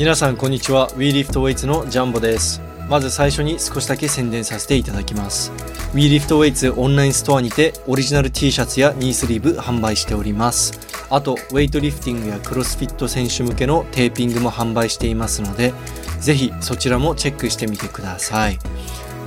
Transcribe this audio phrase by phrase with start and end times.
[0.00, 0.88] 皆さんこんにちは。
[0.92, 2.62] WeLiftWeights のジャンボです。
[2.88, 5.52] まず最初に少しだけ宣伝させていただきます。
[5.92, 10.72] WeLiftWeights オンラインストアにてオリジナル T シャツやニースリーブ販売しております。
[11.10, 15.74] あとウェイトリフティングやクロスフィット選手向けのテーピングも販売していますので
[16.18, 18.58] ぜひそちらもチェックしてみてください。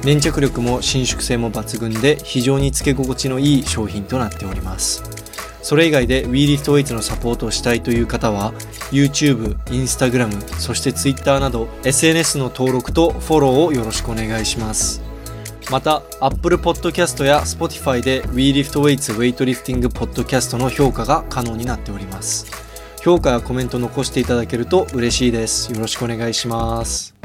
[0.04, 5.04] 粘着力も伸縮性も抜群で非常につけ心地のいい商品となっております。
[5.64, 8.54] それ以外で WeLiftWeights のサポートをしたいという方は
[8.92, 15.02] YouTube、Instagram、そして Twitter など SNS の登録とフォローをよろしくお願いします。
[15.72, 22.46] また Apple Podcast や Spotify で WeLiftWeights ウェイトリフティングポッドキャストの評価が可能になっております。
[23.02, 25.72] 評価やコメント残していただけると嬉しいです。
[25.72, 27.16] よろしくお願いします。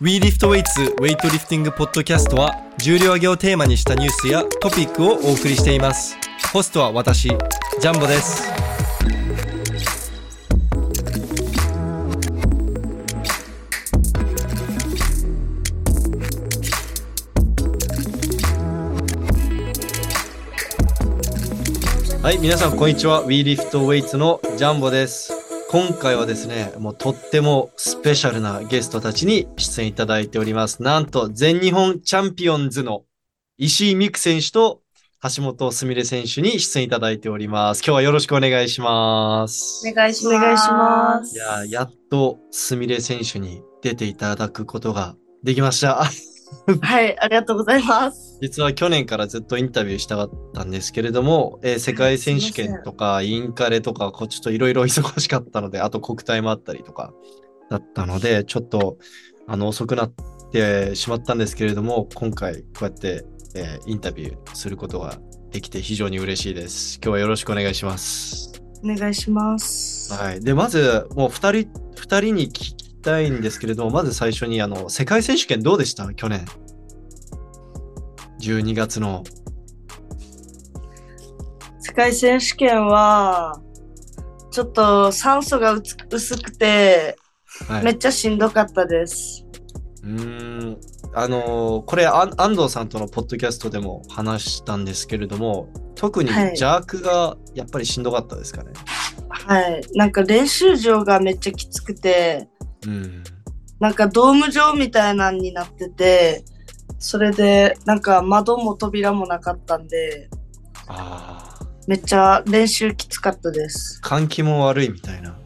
[0.00, 6.21] WeLiftWeights ウェイトリフティングポッドキャストは重量挙げをテーマにしたニュースやトピックをお送りしています。
[6.52, 8.52] ホストは私ジャンボです。
[22.22, 23.24] はい皆さんこんにちは。
[23.24, 25.32] WeLiftWeights のジャンボです。
[25.70, 30.82] 今回はですねもうとってもスペシャルなゲストたちに出演いただいております。
[30.82, 33.04] なんと全日本チャンピオンズの
[33.56, 34.81] 石井美久選手と
[35.24, 37.78] 橋本すみれ選手に出演いただいております。
[37.78, 39.88] 今日はよろしくお願いします。
[39.88, 40.36] お願いします。
[40.36, 45.14] お願いしまや、やっとすみれ選手に出ていただくことが
[45.44, 46.02] できました。
[46.82, 48.36] はい、ありがとうございます。
[48.42, 57.12] 実は去年からずっとインタビューしたかったんですけれども、えー世界選手権とかインカレとか、こうちょっといろいろ忙しかったので、あと国体もあったりとか
[57.70, 58.98] だったので、ちょっと
[59.46, 60.12] あの遅くなっ
[60.50, 65.18] てしまったんですけれども、今回こうやって、えーインタビューすることが
[65.50, 66.96] できて非常に嬉しいです。
[67.02, 68.52] 今日はよろしくお願いします。
[68.84, 70.12] お願いします。
[70.12, 70.40] はい。
[70.40, 76.12] で、まず、もう二人、二人に聞きたいんですけれども、まず最初に、あの、世界選手権どうでした？
[76.14, 76.44] 去年。
[78.40, 79.22] 12月の。
[81.78, 83.60] 世界選手権は、
[84.50, 85.74] ちょっと酸素が
[86.10, 87.16] 薄くて、
[87.68, 87.84] はい。
[87.84, 89.44] めっちゃしんどかったです。
[90.02, 90.80] うーん。
[91.14, 98.72] あのーこれ、安藤さんとのポッドキャストでも話したんですけれども、特にはい邪悪がやっぱりしんどかったですかね？
[99.28, 99.82] はい。
[99.94, 102.48] なんか練習場がめっちゃきつくて、
[102.86, 103.24] うん。
[103.78, 106.44] なんかドーム状みたいなんになってて、
[106.98, 110.30] それでなんか窓も扉もなかったんで、
[110.88, 111.66] ああ。
[111.88, 114.00] めっちゃ練習きつかったです。
[114.04, 115.36] 換気も悪いみたいな。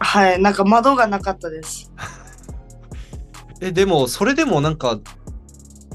[0.00, 0.40] はい。
[0.40, 1.92] なんか窓がなかったです。
[3.64, 5.00] え、でも、それでもなんか、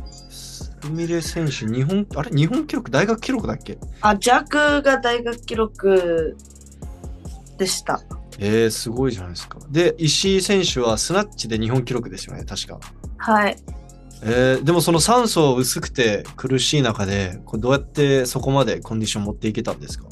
[0.09, 3.77] すみれ選手、日本、あれ日本記録、大学記録だっけ？
[4.01, 6.35] あ、弱が大学記録
[7.59, 8.01] でした。
[8.39, 9.59] えー、すごいじゃないですか。
[9.69, 12.79] で、石井選手はスナッチで日本記録ですよね、確か。
[13.17, 13.55] はい。
[14.23, 20.07] えー、でもその酸素薄くて苦しい中で、これどうやってそこまでコンディション持っていけたんですか？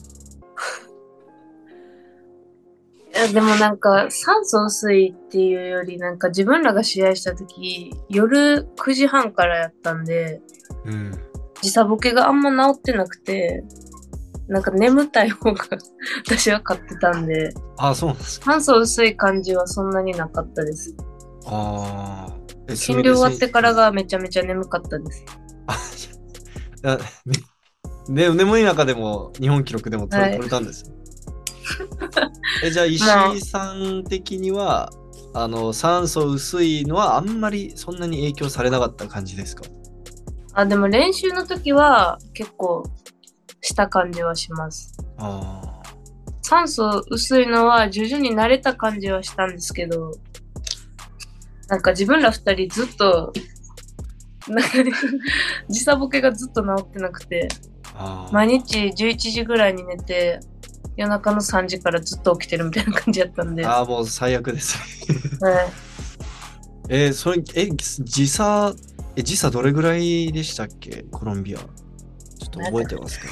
[3.20, 10.42] やでもなんか酸素薄いっていうよりなんか自分らが試合した時夜9時半からやったんで
[10.86, 11.12] うん。
[11.62, 13.64] 時差ボケがあんま治ってなくて
[14.48, 15.66] なんか眠たい方が
[16.26, 18.52] 私は勝ってたんであ、そうなんですか。
[18.54, 20.96] 酸素薄い感じはそんなになかったです。
[21.46, 22.34] ああ。
[22.70, 23.74] え診療終わってから。
[23.74, 25.26] がめちゃめちゃ眠かったです。
[28.10, 30.92] 眠い中でも日本記録でも取れ,、たんです。
[32.64, 33.04] え、じゃあ石
[33.38, 34.90] 井さん的には、
[35.34, 39.64] あの、酸素薄いのはあんまりそんなに影響されなかった感じですか？
[40.54, 42.84] あ、でも練習の時は結構
[43.62, 44.94] した感じはします。
[45.18, 45.68] ああ。
[46.42, 50.12] 酸素薄いのは徐々に慣れた感じはしたんですけど、
[51.68, 53.34] なんか自分ら二人ずっと、
[54.48, 54.70] なんか
[55.70, 57.50] 時差ボケがずっと治ってなくて、
[58.32, 60.40] 毎日11時ぐらいに寝て、
[60.98, 64.78] 夜中の3時からずっと起きてるみたいな感じやったんで、はあー、もう最悪です。
[64.78, 64.80] い、
[66.90, 68.74] えーそれ、え、時差、
[69.16, 71.06] え、時差どれぐらいでしたっけ？
[71.12, 71.60] コロンビア。
[71.60, 71.66] ちょ
[72.48, 73.28] っと覚えてますか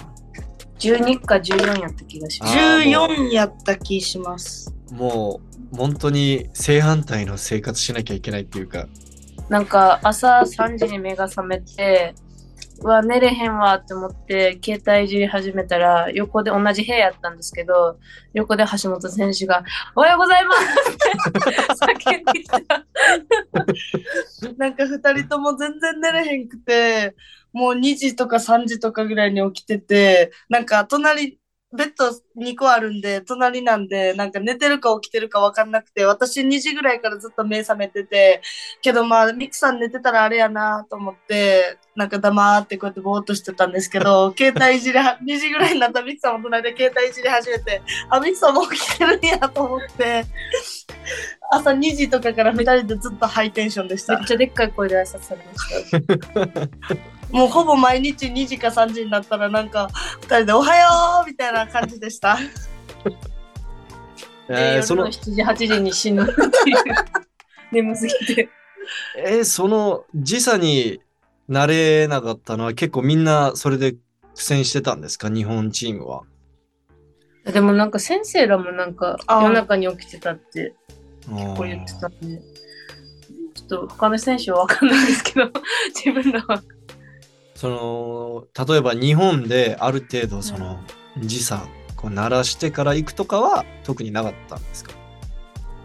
[0.78, 2.58] ？12か14やった気がします。
[2.58, 4.74] あーもう14やった気します。
[4.92, 5.42] も
[5.74, 8.88] う、本当に正反対の生活しなきゃいけないっていうか。
[9.50, 12.14] なんか朝3時に目が覚めて、
[12.82, 17.98] うわ、寝れへんわって思って、携帯いじり始めたら、横で同じ部屋やったんですけど、
[18.34, 19.64] 横で橋本選手が、
[19.96, 21.50] おはようございますって
[22.10, 22.58] 叫んできた。
[24.58, 27.16] なんか二人とも全然寝れへんくて、
[27.54, 31.40] もう2時とか3時とかぐらいに起きてて、なんか隣、
[31.76, 38.42] ベッド2個あるんで、隣なんで、なんか寝てるか起きてるか分かんなくて、私2時ぐらいからずっと目覚めてて、
[38.82, 50.26] けどまあ、ミクさん寝てたらあれやなと思って、なんか黙ってこうやってぼーっとしてたんですけど、 携帯いじりは、2時ぐらいになったらミクさんも隣で携帯いじり始めて、あ、ミクさんも起きてるんやと思って、
[51.56, 54.28] 朝2時とかから2人でずっとハイテンションでしためっ。
[54.28, 56.58] ちゃでっかい声で挨拶されまし
[56.90, 56.96] た。
[57.32, 59.90] もうほぼ毎日2時か3時になったらなんか
[60.22, 62.38] 2人でおはようみたいな感じでした。
[64.48, 66.42] で えーその夜の、7時、8時に死ぬっていう。
[67.72, 68.50] 眠すぎて。
[69.18, 71.02] えーその時差に
[71.48, 73.98] なれなかったのは結構みんなそれで苦
[74.36, 75.30] 戦してたんですか？
[75.30, 76.22] 日本チームは。
[77.46, 80.74] でもなんか先生らもなんか夜中に起きてたって
[81.28, 82.42] 結構言ってたんで、
[83.54, 85.52] ちょっと他の選手は分かんないですけど、
[85.96, 86.62] 自分らは。
[87.56, 90.78] その例えば日本である程度その
[91.20, 94.92] 時差こう鳴らしてから行くとかは特になかったんですか？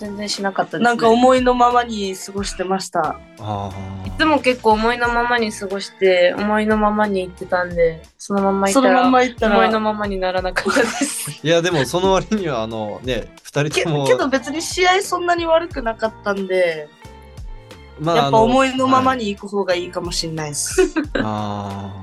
[0.01, 0.85] 全然しなかったです、ね。
[0.85, 3.21] なんか思いのままに過ごしてました。
[3.39, 3.71] あ
[4.07, 9.07] いつも結構思いのままに過ごして、思いのままに行ってたんで、そのまんま行ったら。
[9.07, 11.39] 思いのままにならなかったです。
[11.47, 16.89] いやでもその割にはあのね二人けともけど別に試合そんなに悪くなかったんで、
[18.01, 19.21] まやっぱ思いのままに。
[19.21, 20.95] に行く方がいいかもしれないです。
[21.15, 22.03] あ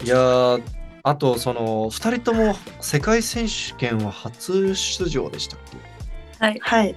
[0.00, 0.62] ーいやー
[1.02, 5.95] あとその二人とも世界選手権は初出場でしたっけ？
[6.38, 6.58] はい。
[6.60, 6.94] はい。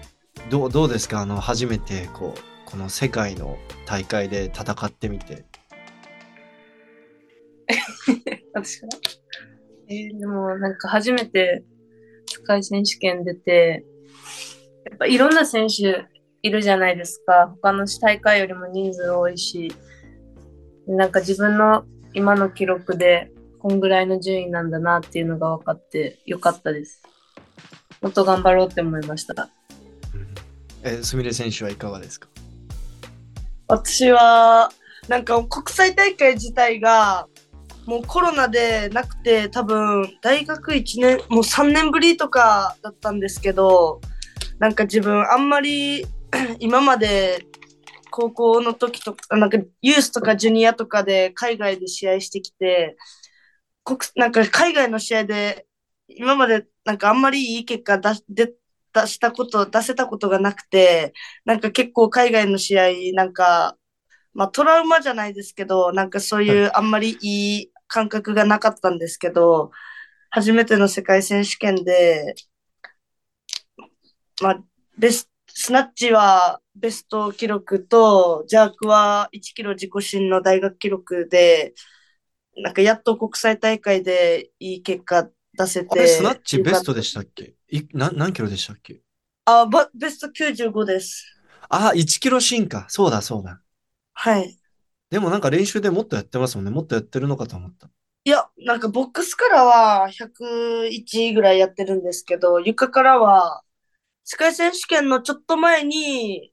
[0.50, 1.22] どうどうですか？
[1.22, 5.46] あの初めてこうこの世界の大会で戦ってみて。
[8.54, 8.98] 私から。
[9.90, 11.64] えーでもなんか初めて
[12.28, 13.84] 世界選手権出て、
[14.90, 16.06] やっぱいろんな選手
[16.42, 17.48] いるじゃないですか。
[17.62, 19.74] 他の大会よりも人数多いし、
[20.88, 27.02] なんか自分の今の記録でこんぐらいの順位なんだなっていうのが分かってよかったです。
[28.02, 29.50] もっと頑張ろうって思いました。
[30.84, 32.28] えすみれ選手はいかがですか？
[33.68, 34.72] 私は、
[35.08, 37.28] なんか国際大会自体が、
[37.86, 44.00] もうコロナでなくて、多分大学1年、もう3年ぶりとかだったんですけど、
[44.60, 46.06] なんか自分あんまり
[46.60, 47.46] 今まで
[48.12, 52.96] 高校の時とか、なんかユースとかジュニアとかで海外で試合してきて、
[53.84, 55.66] 国なんか海外の試合で
[56.08, 58.56] 今までなんかあんまりいい結果出
[58.94, 61.14] 出したこと、出せたことがなくて、
[61.46, 63.78] なんか結構海外の試合、なんか、
[64.34, 69.70] まあトラウマじゃないですけど、なんかそういうあんまりいい感覚がなかったんですけど、
[70.32, 72.34] 初めての世界選手権で、
[74.42, 74.64] まあ、
[74.98, 81.76] ベススナッチはベスト記録と、ジャークは1キロ自己新の大学記録で、
[82.58, 86.08] なんかやっと国際大会でいい結果出せて。
[86.08, 87.56] スナッチベストでしたっけ？
[87.70, 89.02] いな何キロでしたっけ？
[89.46, 91.26] あ、ばベスト95です。
[91.68, 92.86] あ、1キロ進化。
[92.88, 93.62] そうだそうだ。
[94.14, 94.58] はい。
[95.10, 96.72] でもなんか練習でもっとやってますもんね。
[96.72, 97.90] もっとやってるのかと思った。
[98.26, 103.64] いや、なんかボックスからは101ぐらいやってるんですけど、床からは、
[104.24, 106.52] 世界選手権のちょっと前に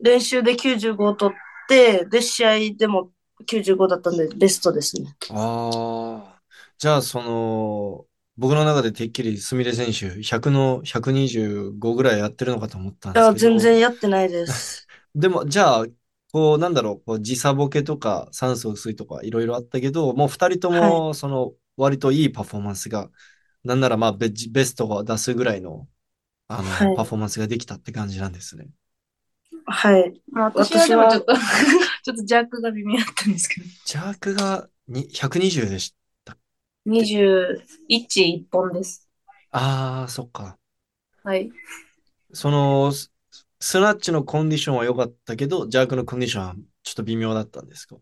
[0.00, 1.38] 練習で95を取っ
[1.68, 3.10] て、で、試合でも
[3.46, 5.16] 95だったんで、ベストですね。
[5.30, 6.40] ああ。
[6.78, 8.04] じゃあ、その、
[8.40, 13.36] 僕の中でてっきりすみれ選手、100の125ぐらいやってるのかと思ったんですけど。
[13.36, 14.88] 全然やってないです。
[15.14, 15.86] でも、じゃあ、
[16.32, 23.10] こう、なんだろう、こう時差ボケとか酸素薄いとかいろいろあったけど、もう二人とも、その、割といいパフォーマンスが、
[23.62, 25.86] なんならまあベ、ベストを出すぐらいの、
[26.48, 28.68] あの、はいパフォーマンスができたって感じなんですね。
[29.66, 30.18] はい。
[30.32, 31.34] まあ、私はでもちょっと、
[32.04, 33.66] ちょっとジャックが微妙だったんですけど。
[33.84, 35.99] ジャークがに120でした。
[36.86, 39.08] 21、1本です。
[39.52, 40.58] ああ、そっか。
[41.22, 41.50] はい。
[42.32, 43.12] その、ス
[43.62, 47.96] スナッチのコンディションは良かったけど、ジャークのコンディションはちょっと微妙だったんですか？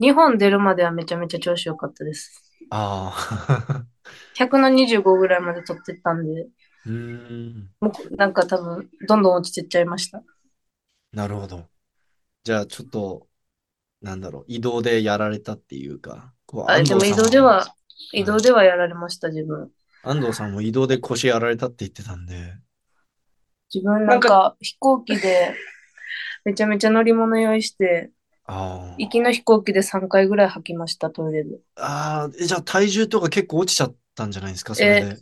[0.00, 2.42] 日本出るまではめちゃめちゃ調子良かったです。
[2.70, 3.86] ああ。
[4.34, 6.48] 100の25ぐらいまで取ってったんで、
[6.86, 7.70] うーん。
[7.80, 10.22] もうなんか多分、どんどん落ちてっちゃいました。
[11.12, 11.68] なるほど。
[12.44, 13.28] じゃあ、ちょっと、
[14.02, 17.66] なんだろう、移動でやられたっていうか、こう、あでも移動では、
[18.12, 19.70] 移動ではやられました、自分。
[20.02, 22.54] 安藤さんも移動で腰やられたって言ってたんで、
[23.72, 25.54] 自分なんか飛行機で
[26.44, 28.10] めちゃめちゃ乗り物用意して、
[28.46, 31.58] あー行きの飛行機で3回ぐらい吐きました、トイレで。
[31.76, 35.16] あー、えじゃあ体重とか結構落ちちゃったんじゃないですか、それで？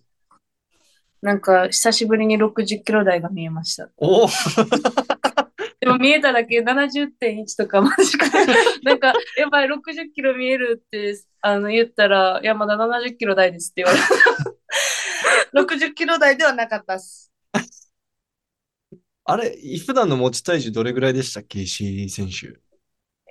[1.22, 3.88] なんか久しぶりに60キロ台が見えました。
[3.96, 4.28] おお
[5.82, 8.26] でも見えただけ70.1とかマジか。
[8.84, 13.98] なんか、やばい、60キロ見えるって、あの、言ったら、いや、まだ70キロ台ですって言わ
[15.52, 17.32] れ60 キロ台ではなかったっす。
[19.24, 21.62] あれ、普段の持ち体重どれぐらいでしたっけ？
[21.62, 22.60] 石井選手。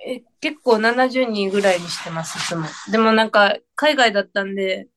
[0.06, 2.66] え結構70人ぐらいにしてます、いつも。
[2.90, 4.88] でもなんか、海外だったんで、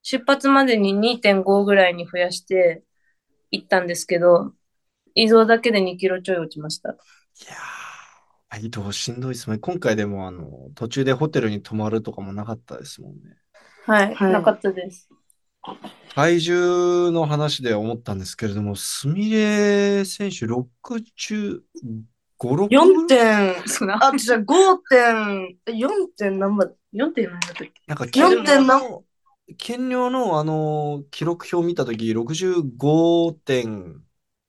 [0.00, 2.82] 出発までに2.5ぐらいに増やして
[3.50, 4.54] 行ったんですけど、
[5.14, 6.90] 移動だけで2キロちょい落ちました。
[6.90, 6.94] い
[7.48, 9.58] やー、移動しんどいですね。
[9.58, 13.36] 今回でもあの、途中でホテルに泊まるとかもなかったですもんね。
[13.86, 15.08] はい、はいなかったです。
[16.14, 21.62] 体重の話で思ったんですけれども、すみれ選手65、
[22.40, 23.98] 6 4点、そうな。
[24.02, 27.72] あ、じゃあ5点、4点何番 ?4 点何だったっけ？
[27.86, 29.04] なんか、4点なの、
[29.56, 32.12] 減量のあの、記録表見たとき、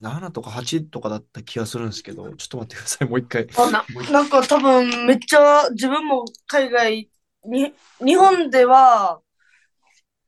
[0.01, 3.47] 65.7とか8とかだった気がするんですけど、ちょっと待ってください、もう一回。
[3.71, 4.13] なもう一回。
[4.13, 7.09] なんか多分めっちゃ自分も海外
[7.45, 9.21] に、日本では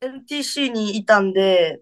[0.01, 1.81] NTC にいたんで、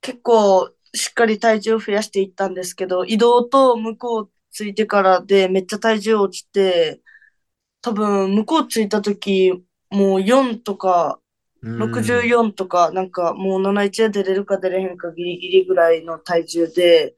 [0.00, 7.00] 結構しっかり体重を増やしていったんですけど、移動と向こう着いてからでめっちゃ体重落ちて、
[7.80, 9.52] 多分向こう着いた時
[9.90, 11.23] もう4とかうん
[11.76, 17.14] 64とか、なんかもう71で出れるか出れへんかギリギリぐらいの体重で、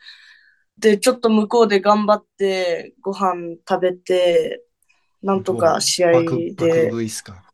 [0.79, 4.65] で、ちょっと向こうで頑張ってご飯食べて、
[5.23, 6.13] なんとか試合
[6.57, 7.45] で、食いっすか？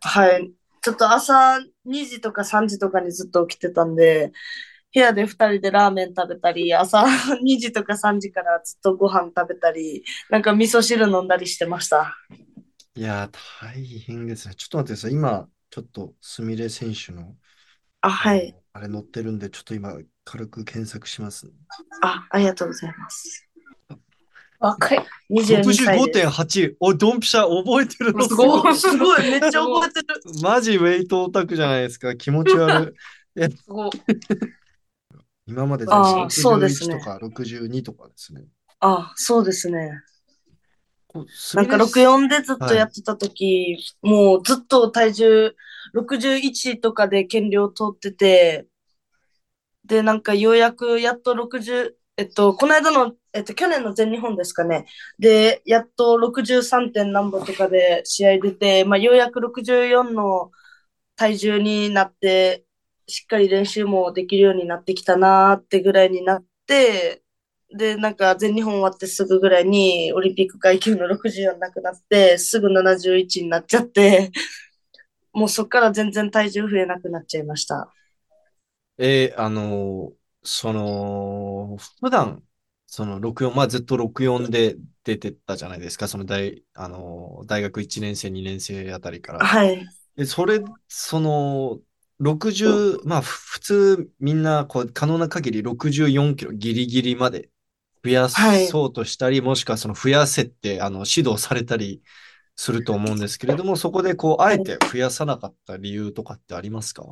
[0.00, 0.52] はい。
[0.82, 4.32] ちょっと朝2時とか3時とかにずっと起きてたんで、
[4.94, 7.04] 部屋で2人でラーメン食べたり、朝
[7.42, 12.14] 2時とか3時からずっとご飯食べたり、なんか味噌汁飲んだりしてました。
[12.96, 14.54] いやー、大変ですね。
[14.54, 15.12] ちょっと待ってください。
[15.12, 17.34] 今、ちょっと、すみれ選手の、
[18.00, 18.54] あ、はい。
[18.74, 21.52] あれ載ってるんで、ちょっと今、軽く検索しますね。
[22.00, 23.48] あ、ありがとうございます。
[24.60, 25.04] 若い。
[25.30, 26.28] 22歳です。
[26.28, 26.76] 65.8。
[26.78, 28.28] おい、ドンピシャ覚えてるの？
[28.28, 30.06] すごいすごい、めっちゃ覚えてる。
[30.44, 32.14] マジウェイトオタクじゃないですか。
[32.14, 32.94] 気持ち悪
[33.36, 33.42] い。
[33.50, 33.90] すごい。
[35.48, 38.44] 今まであーそうです61ねとか62とかですね。
[38.78, 39.90] あ、そうですね。
[41.54, 45.54] なんか64でずっとやってた時、もうずっと体重
[45.94, 48.66] 61とかで減量通ってて、
[49.84, 54.86] で、なんかようやくやっと60、えっと、この間の、えっと、去年の全日本ですかね。
[55.18, 60.50] で、やっと63点何本とかで試合出て、まあ、ようやく64の
[61.16, 62.64] 体重になって、
[63.06, 67.23] しっかり練習もできるようになってきたなーってぐらいになって、
[67.76, 74.30] で、なんか全日本終わってすぐぐらいにオリンピック階級の64なくなって、すぐ71になっちゃって、
[75.34, 77.92] もうそっから全然体重増えなくなっちゃいました。
[78.98, 80.14] えーあのー
[80.46, 82.46] その、普段、
[82.86, 86.06] その64、まあずっと64で出てたじゃないですか。
[86.06, 89.46] その大、あのー大学1年生、2年生あたりから。
[89.46, 89.86] はい。
[90.16, 91.80] で、それ、その、
[92.18, 97.50] 60、まあ、ふ普通、みんな、こう、可能な限り64キロギリギリまで
[98.04, 102.02] 増やはいそうとしたり、もしくはその増やせって、あの、指導されたり
[102.54, 107.04] すると思うんですけれども、そこでこう、あえて増やさなかった理由とかってありますか？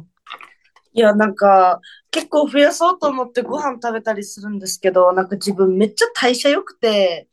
[0.92, 1.80] いや、なんか、
[2.11, 7.28] 結構増やそうと思ってご飯食べたりするんですけど、なんか自分めっちゃ代謝良くて、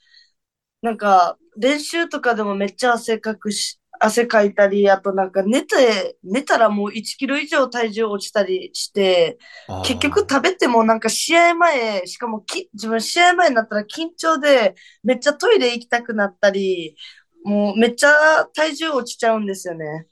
[0.81, 9.37] なんか、練習とかでもめっちゃ汗かくし、汗かいたり、あとなんか寝て、寝たらもう1キロ以上体重落ちたりして、
[9.81, 16.95] 結局食べてもなんか試合前、しかもき自分試合前になったら緊張でめっちゃトイレ行きたくなったり、
[17.43, 20.07] もうめっちゃ体重落ちちゃうんですよね。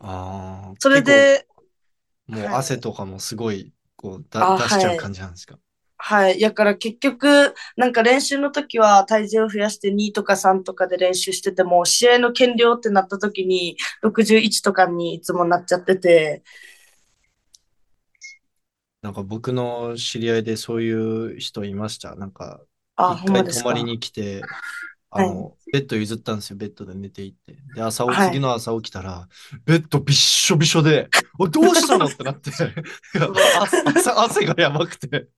[0.00, 1.46] ああ、それで、
[2.28, 5.54] もうはい汗とかもすごい、こう、だ、あ出しちゃうはい感じなんですか？
[5.54, 5.67] はい。
[6.38, 16.42] やから結局、なんか練習の時は体重を増やして2とか3とかで練習してても、試合の減量ってなった時に61とかにいつもなっちゃってて、
[19.02, 22.14] なんか僕の知り合いでそういう人いました？
[22.16, 22.60] なんか、
[22.96, 23.84] あ、一回泊まり。
[23.84, 24.42] に来て、
[25.10, 26.56] あの、ベッド譲ったんですよ。
[26.56, 27.56] ベッドで寝ていって。
[27.74, 29.28] で、朝、はい次の朝起きたら、
[29.64, 32.06] ベッドびっしょびしょで、おどうしたの？
[32.06, 32.50] ってなって、
[33.94, 35.28] 朝汗がやばくて、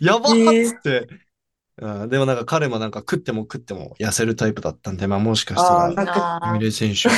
[0.00, 1.08] やばっつって、
[1.78, 7.08] うん、でもなんか彼もなんか食っても食っても痩せるタイプだったんで、まあもしかしたら、エミレイ選手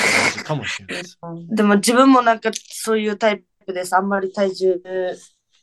[0.43, 1.19] かもしれないです。
[1.55, 3.97] でも自分もなんかそういうタイプです。
[3.97, 4.83] あんまり体重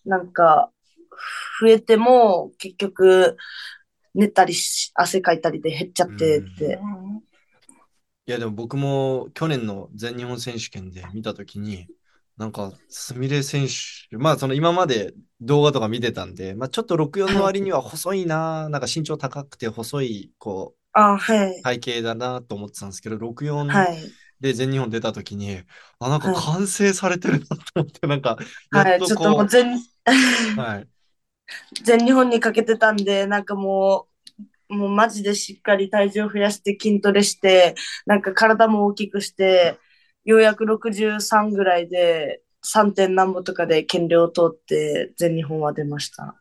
[0.06, 0.72] なんか
[1.62, 3.38] 増えても結局
[4.14, 6.80] 寝たりし汗かいたりで減っちゃってって。
[8.28, 11.88] いやでも僕も去年の全日本選手権で見たときに、
[12.38, 21.70] なんか、すみれ選手、まあその今まで動画とか見てたんで、まあちょっと64の割には細いな、なんか身長高くて細い、こう、あ、はい。
[21.80, 24.16] 体型だなと思ってたんですけど、64はい。
[24.42, 25.64] で全日本出た時に、
[26.00, 28.38] あ、なんかはい完成されてるなと思って、 なんか、
[28.72, 29.80] やはい、ちょっともこう全、
[30.58, 30.90] う、 はい。
[31.84, 34.08] 全日本にかけてたんで、なんかも
[34.70, 37.76] う、もうマジでしっかり体重を増やして筋トレして、
[38.06, 39.80] なんか体も大きくして、
[40.26, 42.94] ようやく63ぐらいで、3.
[42.94, 46.36] 点何歩とかで減量を通って全日本は出ました。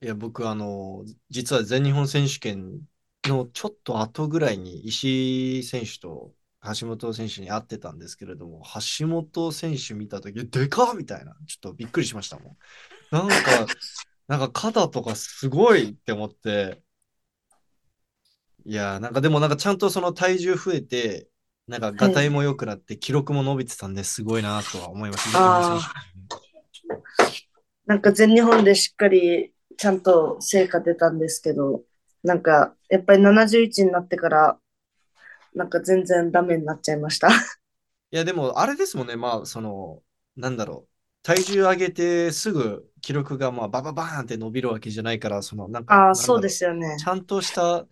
[0.00, 2.80] いや、僕、あの、実は全日本選手権
[3.24, 6.32] のちょっと後ぐらいに石井選手と
[6.80, 8.62] 橋本選手に会ってたんですけれども、
[8.98, 12.56] 橋本選手見たとき、でかみたいな、ちょっとびっくりしましたもん。
[13.10, 13.34] なんか、
[14.28, 16.80] なんか肩とかすごいって思って、
[18.64, 21.27] いや、なんかでもなんかちゃんとその体重増えて、
[21.68, 25.78] なんかガタイも良くなって記録も伸びてたんですごいなとは思いました。
[27.86, 31.82] なんか全日本でしっかりちゃんと成果出たんですけど、
[32.22, 34.58] なんかやっぱり71になってから、
[35.54, 37.28] なんか全然ダメになっちゃいました。
[38.10, 39.16] いや、でも、あれですもんね。
[39.16, 40.02] まあ、その、
[40.36, 40.88] なんだろう。
[41.22, 47.06] 体重上げてすぐ記録がまあバババーンって伸びるわけじゃないから、その、なんか、あそうですよねち。
[47.06, 47.86] ゃんとした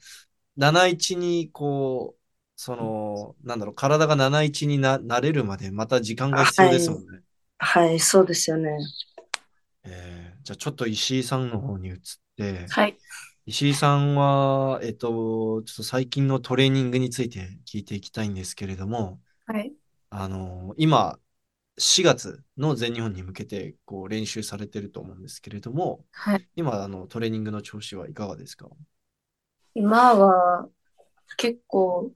[0.57, 2.16] 71に、こう、
[2.57, 7.23] その、なんだろう、体が71にな、なれるまで、また時間が必要ですもんね。
[7.59, 8.79] はい、そうですよね。
[9.85, 11.97] えーじゃあ、ちょっと石井さんの方に移っ
[12.37, 12.97] て、はい。
[13.47, 19.73] 石井さんは、えっと、ちょっと最近のトレーニングについて聞いていきたいんですけれども、はい。
[20.11, 21.19] あの今、
[21.79, 26.49] 4月の全日本に向けてこう練習されてると思うんですけれども、はい。
[26.55, 28.69] 今、あのトレーニングの調子はいかがですか？
[29.75, 30.69] 今は
[31.37, 32.13] 結構、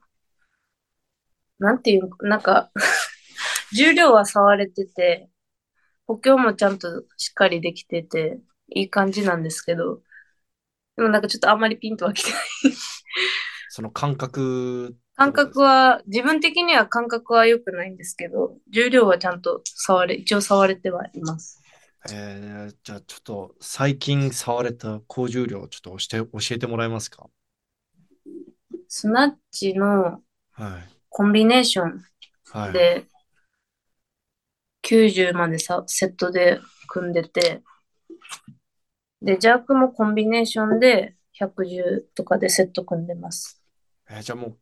[1.60, 2.70] なんていうの、なんか、
[3.74, 5.30] 重量は触れてて、
[6.06, 8.40] 補強もちゃんとしっかりできてて、
[8.74, 10.02] いい感じなんですけど、
[10.96, 12.40] でもなんかちょっとあんまりピンとはきてない。
[13.68, 21.60] その感覚感覚は、自分的には感覚は良くないんですけど、重量はちゃんと触れ、一応触れてはいます。
[22.10, 27.28] えーじゃあちょっと最近触れた高重量をちょっと教えて教えてもらえますか？
[28.88, 30.99] スナッチのはい。
[31.10, 32.02] コンビネーション
[32.52, 32.72] はい。
[32.72, 33.06] で、
[34.82, 37.62] 90までさ、セットで組んでて、
[39.22, 43.60] で、ジャークもコンビネーションで110とかでセット組んでます。
[44.08, 44.58] えーじゃあもう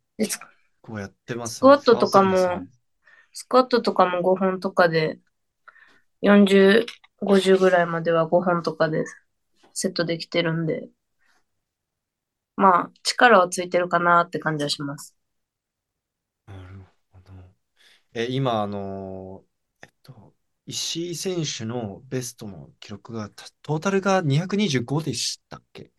[0.81, 2.67] こうやってますねスクワットとかもね
[3.31, 5.19] スクワットとかも5本とかで、
[6.21, 6.85] 40、
[7.25, 9.05] 50ぐらいまでは5本とかで
[9.73, 10.89] セットできてるんで、
[12.57, 15.15] まあ、力はついてるかなって感じはします。
[16.47, 17.31] なるほど。
[18.19, 25.93] え、今、あのー、えっと、石井選手のベストの記録が、たトータルが225でしたっけ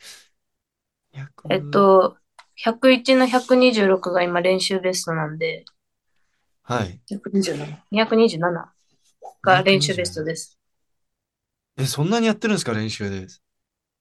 [1.14, 2.18] ？200えっと、
[2.56, 5.64] 101の126が今練習ベストなんで、
[6.62, 7.00] はい。
[7.06, 7.84] 127。
[7.90, 8.74] 227
[9.42, 10.58] が練習ベストです。
[11.78, 13.28] え、そんなにやってるんですか、練習で。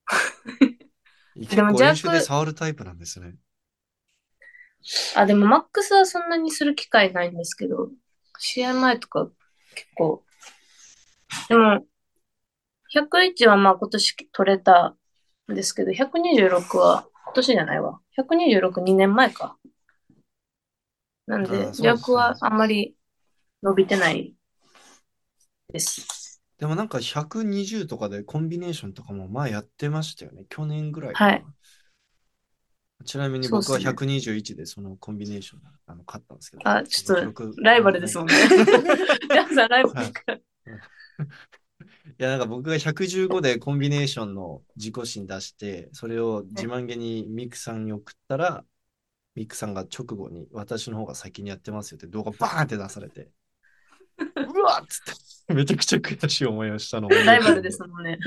[1.36, 3.36] 結でもジャーク構練習で触るタイプなんですね。
[5.15, 7.89] あ、でもマックスはそんなにする機会ないんですけど、
[8.39, 9.30] 試合前とか
[9.75, 10.23] 結構。
[11.47, 11.86] でも、
[12.91, 14.95] 101はまあ今年取れた
[15.52, 17.99] んですけど、126は今年じゃないわ。
[18.15, 19.58] 126、2年前か。
[21.28, 22.95] なんで、あーそうですねジャークはあんまり
[23.62, 24.34] 伸びてない
[25.71, 26.41] です。
[26.58, 30.45] でもなんか120とかでコンビネーションとかも前やってましたよね。
[30.49, 31.13] 去年ぐらい。
[31.13, 31.45] はい
[33.06, 36.70] ちなみに僕はそうっすね121でそのコンビネーションあの勝ったんですけど。
[36.70, 38.34] あちょっとライバルですもんね。
[38.36, 40.36] ジャークさんライバルだから。
[40.36, 40.40] い
[42.18, 48.66] や、なんか僕が115でコンビネーションの自己新出して、それを自慢げにミクさんに送ったら、
[49.36, 53.30] ミクさんが直後に私の方が先にやってますよって動画バーンって出されて、
[54.36, 58.20] うわっつって、めちゃくちゃ悔しい思いをしたのライバルですもんね。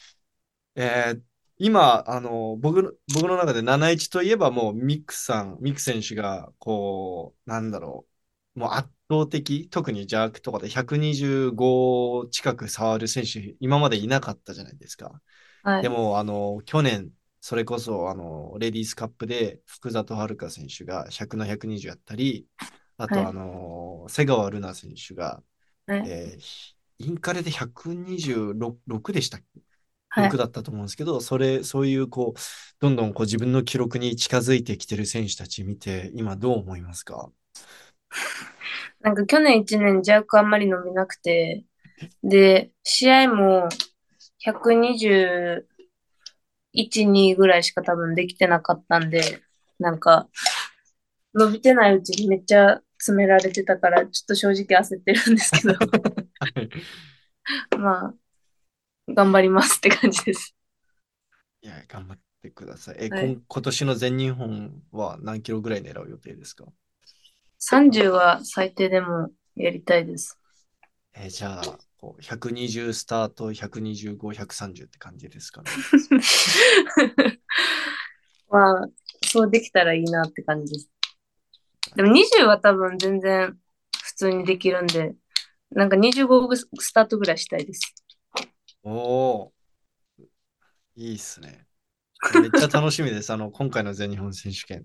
[0.76, 1.20] えー
[1.58, 8.06] 今、あの、僕の、僕の中で71といえばもうミクさん、ミク選手が、こう、なんだろ
[8.56, 15.20] う、もう圧倒的、特にジャークとかで125近く触る選手、今までいなかったじゃないですか。
[15.62, 15.88] はいで。
[15.88, 22.46] も、あの、去年、それこそ、あの、レディースカップで福里遥選手が100の120やったり、
[22.98, 25.42] あと、はいあの、瀬川瑠奈選手が、
[25.86, 26.10] はい。
[26.10, 29.60] えーインカレで126でしたっけ？
[29.60, 29.63] はい
[30.16, 32.40] 6だったと思うんですけど、それ、そういう、こう、
[32.80, 37.30] どんどんこう自分の記録に近づいてきてる選手たち見て、今どう思いますか？
[39.00, 41.64] なんか去年1年ジャークあんまり伸びなくて、
[42.22, 43.68] で、試合も
[44.38, 49.40] 121、2ぐらいしか多分できてなかったんで、
[49.78, 50.28] なんか、
[51.34, 55.78] 伸びてないうちにめっちゃ詰められてたから、ちょっと正直焦ってるんですけど、は
[56.60, 56.70] い。
[57.78, 58.14] まあ、
[59.08, 60.54] 頑張りますって感じです。
[61.62, 62.96] いや、頑張ってください。
[63.00, 66.66] え、はい今今年の全日本は何キロぐらい狙う予定ですか
[67.58, 70.38] ？30は最低でもやりたいです。
[71.14, 75.70] え、じゃあ、こう120スタート、125、130って感じですかね？
[78.48, 78.88] まあ、
[79.22, 80.90] そうできたらいいなって感じです。
[81.96, 83.56] でも20は多分全然
[84.02, 85.14] 普通にできるんで、
[85.70, 87.94] なんか25スタートぐらいしたいです。
[88.86, 90.24] おおー、
[90.96, 91.66] いいっすね。
[92.34, 93.32] めっちゃ楽しみです。
[93.32, 94.84] あの、今回の全日本選手権。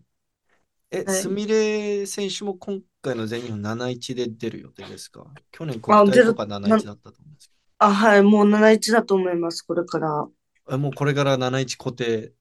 [0.90, 5.26] え、はいすみれ選手も今回の全日本71で出る予定ですか？
[5.52, 10.08] 去年あ国体とか71だったと思うんですけあ、はい、もう71だと思います、これから。
[10.08, 10.32] ど。
[10.72, 12.32] え、もうこれから71固定？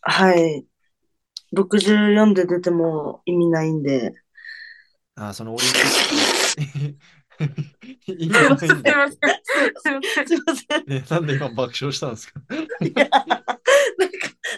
[0.00, 0.66] はい。
[1.54, 4.12] 64で出ても意味ないんで。
[5.14, 6.98] あ、そのオリンピック。
[8.06, 8.82] 意味ないんすいまだ。
[8.82, 8.82] せん。
[8.82, 10.26] すいません。
[10.28, 10.84] すいません。
[10.92, 12.40] え、なんで今爆笑したんですか？
[12.80, 13.38] いや、なんか、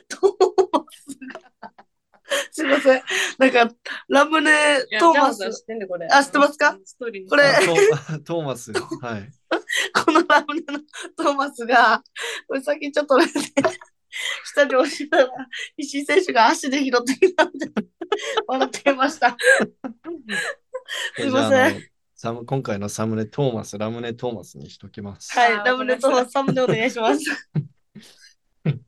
[0.09, 1.73] トーマスが、
[2.51, 3.03] すいません。
[3.39, 3.75] なんか、
[4.09, 6.07] ラムネトーマス、知ってんで、これ。
[6.11, 6.79] あ知ってますか？
[6.85, 7.61] ストーリーにこれあ
[8.19, 8.73] ト トーマス。
[8.73, 9.31] はい。
[10.05, 10.81] このラムネの
[11.17, 12.03] トーマスが、
[12.49, 13.27] これ先ちょっとね、
[14.45, 15.29] 下に押したら、
[15.77, 17.69] 石井選手が足で拾ってきたんで、
[18.47, 19.37] 笑っていました。
[21.17, 21.94] すいません
[22.25, 25.39] サム今回のサムネトーマス、ラムネトーマスにしときます。
[25.39, 27.21] はい、ラムネトーマスサムネお願いします。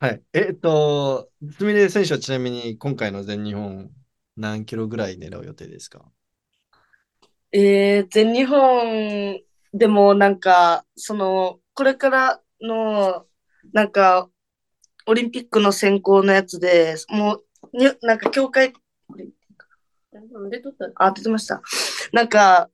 [0.00, 0.22] はい。
[0.32, 3.90] えっと、すみれ選手はちなみに今回の全日本
[4.38, 6.00] 何キロぐらい狙う予定ですか？
[7.52, 9.38] えー、全日本
[9.74, 13.26] でもなんか、その、これからの、
[13.74, 14.30] なんか、
[15.04, 18.72] オリンピックの選考のやつで、もう、になんか、協会、
[20.50, 20.90] 出とった？
[20.96, 21.62] あ、出てました。
[22.12, 22.68] なんか、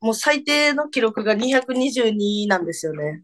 [0.00, 3.22] もう最低の記録が222なんですよね。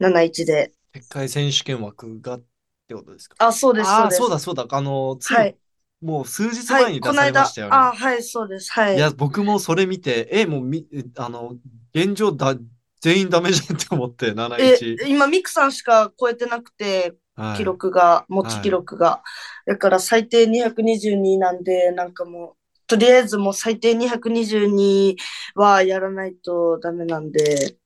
[0.00, 0.72] 71で。
[0.94, 2.42] 世界選手権枠がっ
[2.88, 3.36] てことですか？
[3.38, 4.66] あ、そうです、ああ、そうだそうだ。
[4.70, 5.56] あの、つい、はい。
[6.00, 7.76] もう数日はい、前に出されましたよね。
[7.76, 8.72] あ、はい、そうです。
[8.72, 8.98] はいい。
[8.98, 11.56] や、僕もそれ見て、え、もうみ、えあの、
[11.94, 12.56] 現状だ、
[13.00, 19.22] 全員ダメじゃんって思って、え71。、今、ミクさんしか超えてなくて、はい記録が、持ち記録が。
[19.64, 22.59] だから最低222なんで、なんかもう、
[22.90, 25.16] とりあえずもう最低222
[25.54, 27.76] はやらないとダメなんで、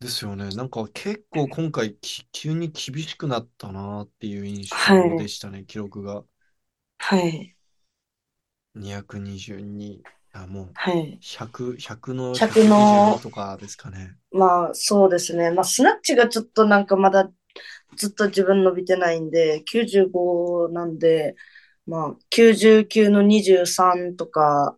[0.00, 0.50] ですよね。
[0.50, 6.24] なんか結構今回き急に厳しくなったなっていう印はい象でしたね、記録が。
[6.98, 7.56] はい、
[8.74, 10.02] 222。
[10.32, 11.18] あ、もうはい。
[11.20, 14.16] 100、100の100の122とかですかね。
[14.32, 15.50] まあ、そうですね。
[15.50, 17.30] まあ、スナッチがちょっとなんかまだ
[17.96, 21.36] ずっと自分伸びてないんで、95なんで、
[21.86, 24.76] まあ、99の23とか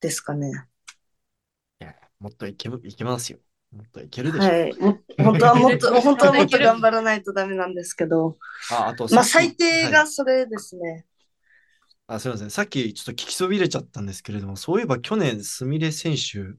[0.00, 0.68] ですかね。
[1.80, 3.38] いや、もっといける、いけますよ。
[3.72, 4.56] もっといけるでしょ。
[4.56, 4.78] はい。
[4.78, 8.36] も本当はもっと、 本当はもっと頑張らないとダメなんですけど、
[8.68, 11.06] あ、あとまあ、最低はいがそれですね。
[12.06, 12.50] あ、すみません。
[12.50, 16.58] さっきちょっと聞きそびれちゃったんですけれども、そういえば去年、すみれ選手、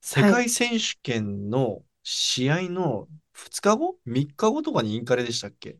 [0.00, 5.78] 世界選手権の試合の2日後 ?3 日後とかにインカレでしたっけ？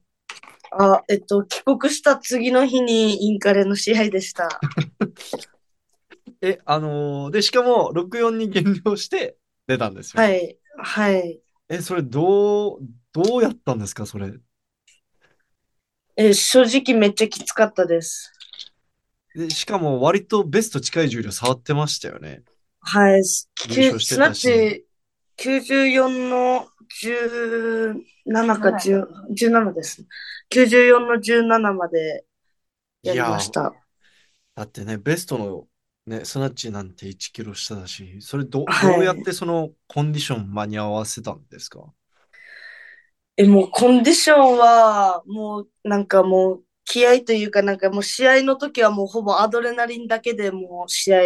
[0.78, 4.48] あ、えっと、帰国した次の日にインカレの試合でした。
[6.40, 10.22] え、あのーで、しかも64に減量して出たんですよ。
[10.22, 11.42] はい、はい。
[11.68, 12.78] え、それどう、
[13.12, 14.32] どうやったんですか、それ？
[16.16, 18.32] え、正直めっちゃきつかったです。
[19.35, 22.42] で、しかも割とベスト近い重量触ってましたよね。
[22.80, 23.24] はい。
[23.24, 24.87] ス優勝してスナッたしチ
[25.37, 26.68] 94の
[27.00, 30.05] 17か10 17です。
[30.52, 32.24] 94の17まで
[33.02, 33.72] やりました。
[34.55, 35.66] だってね、ベストの
[36.05, 41.85] ね、スナッチなんて1キロ下だし、それど、はいどうやってそのコンディション間に合わせたんですか？
[43.37, 51.20] え、もうコンディションは、もうなんかもう気合というかなんかもう試合の時はもうほぼアドレナリンだけでもう試合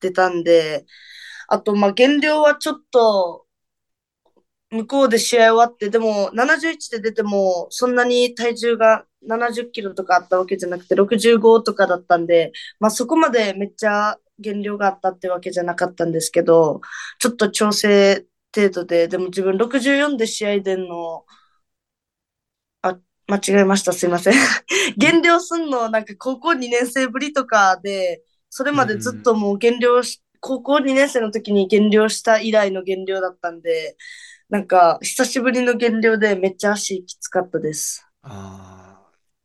[0.00, 0.84] 出たんで、
[1.48, 3.46] あとまあ減量はちょっと
[4.70, 16.80] 向こうで試合終わって、でも71で出てもそんなに体重が70キロとかあったわけじゃなくて65とかだったんで、まあそこまでめっちゃ減量があったってわけじゃなかったんですけど、
[17.18, 21.24] ちょっと調整程度で、でも自分64で試合出んの、
[22.82, 23.92] あ、間違えました。
[23.92, 24.34] すいません。
[24.96, 33.96] 減量すんの、なんか高校2年生ぶりとかで、それまでずっともう減量し、高校2年生の時に減量した以来の減量だったんで、
[34.48, 38.06] なんか久しぶりの減量でめっちゃ足きつかったです。
[38.22, 38.88] ああ。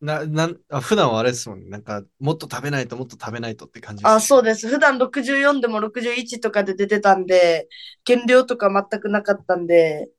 [0.04, 1.70] な、なん、あ、普段はあれですもんね。
[1.70, 4.14] なんか、もっと食べないと、もっと食べないとって感じです。
[4.14, 4.68] あ、そうです。
[4.68, 7.70] 普段64でも61とかで出てたんで、
[8.04, 10.10] 減量とか全くなかったんで、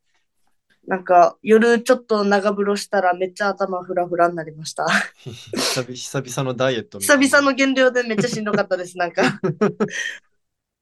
[0.86, 4.86] なんか夜ちょっと長風呂したらめっちゃ頭フラフラになりました。
[5.24, 9.22] 久々のダイエット久々の減量でめっちゃしんどかったです、なんか。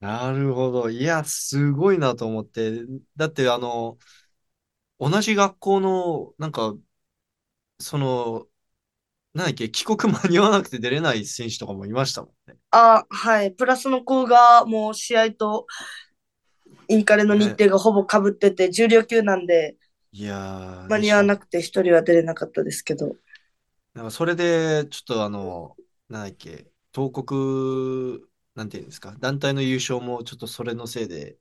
[0.03, 0.89] なるほど。
[0.89, 2.81] いや、すごいなと思って。
[3.15, 3.97] だって、あの、
[4.99, 6.73] 同じ学校の、なんか、
[7.79, 8.47] その、
[9.33, 12.57] なんだっけ、帰国間に合わなくて出れない選手とかもいましたもんね。
[12.71, 13.51] あ、はい。
[13.51, 15.67] プラスの子がもう試合と
[16.87, 19.75] インカレの日程がほぼ被ってて、重量級なんで
[20.11, 23.17] いやー、間に合わなくくて一人は出れなかったですけど。
[23.93, 25.77] なんかそれで、ちょっとあの、
[26.09, 28.21] なんだっけ、東国、
[28.55, 31.37] なんていうんですか、団体の優勝もちょっとそれのせいで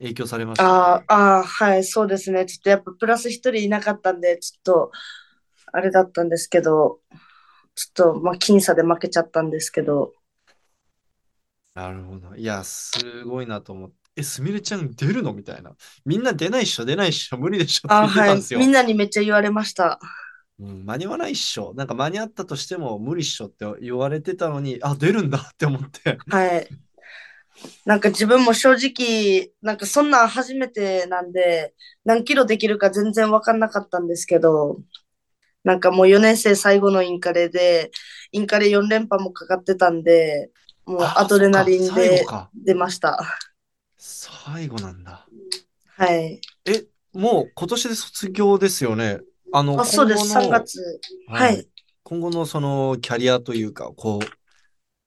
[0.00, 1.04] 影響されましたあね。
[1.08, 2.46] あ、ああ、はい、そうですね。
[2.46, 4.92] ちょっとやっぱプラス一人いなかったんで、ちょっと、
[5.72, 7.00] あれだったんですけど、
[7.74, 10.14] ちょっと、まあ、僅差で負けちゃったんですけど、
[11.74, 12.36] なるほど。
[12.36, 13.96] いや、すごいなと思って。
[14.16, 15.32] え、すみれちゃん出るの？
[15.32, 15.74] みたいな。
[16.04, 18.60] みんな出ないっしょ、出ないっしょ、無理でしょってああ、はい言ってたんです、よ。
[18.60, 19.98] みんなにめっちゃ言われました。
[20.60, 21.74] うん、間に合わないっしょ。
[21.74, 26.18] なんか間に合ったとしても無理っしょって言われてたのに、あ、出るんだって思って。
[26.28, 26.68] はい。
[27.84, 34.80] なんか自分も正直、なんかそんなん初めてなんで、何キロできるか全然わかんなかったんですけど、
[35.64, 37.90] なんかもう4年生最後のインカレで、
[38.32, 40.50] インカレ4連覇もかかってたんで、
[40.84, 42.24] もうあアドレナリンで。
[42.54, 43.22] 出ました。
[43.96, 45.26] 最後なんだ。
[45.96, 46.40] はい。
[46.64, 49.20] え、もう今年で卒業ですよね？
[49.52, 50.26] あの、あ、そうです。
[50.28, 50.78] 3今後の、月。
[51.26, 51.68] ははいい。
[52.04, 54.20] 今後のそのキャリアというか、こう、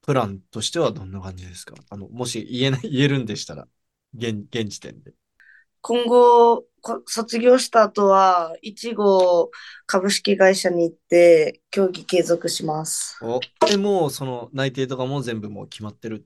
[0.03, 1.75] プランとしてはどんな感じですか？
[1.89, 3.67] あの、もし言えない、 言えるんでしたら、
[4.15, 5.13] 現、現時点で。
[5.81, 9.51] 今後、こ卒業した後は、一号
[9.85, 13.17] 株式会社に行って、競技継続します。
[13.19, 16.25] お、で、もうその内定とかも全部もう決まってる？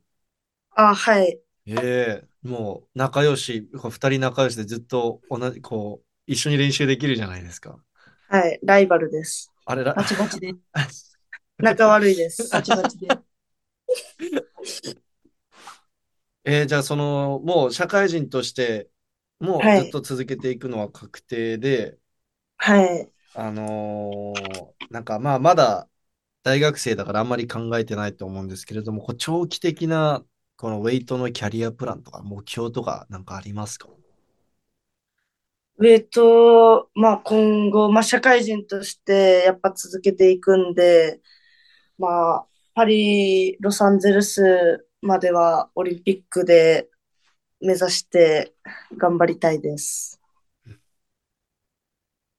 [0.72, 1.40] あ、はい。
[1.66, 7.78] ええもう仲良し、二人仲良しでずっと同じ、こう、一緒に練習できるじゃないですか。
[8.30, 8.60] はい。
[8.64, 9.54] ライバルです。
[9.66, 10.56] あれら、バチバチで。
[11.62, 12.50] 仲悪いです。
[12.50, 13.20] バチバチで。
[16.46, 18.90] えーじゃあその、もう社会人として、
[19.40, 22.00] もうはいずっと続けていくのは確定で、
[22.58, 23.12] はい。
[23.34, 25.88] あのーなんかまあまだ
[26.44, 30.26] 大学生だからあんまり考えてないと思うんですけれども、こう長期的な
[30.58, 33.90] このウェイトのキャリアプランとか目標とかなんかありますか？
[35.80, 41.22] ウェイト、まあ今後、まあ社会人としてやっぱ続けていくんで、
[41.98, 46.90] まあパリ、ロサンゼルスまではオリンピックで
[47.62, 48.56] 目指して
[48.98, 50.22] 頑張りたいです。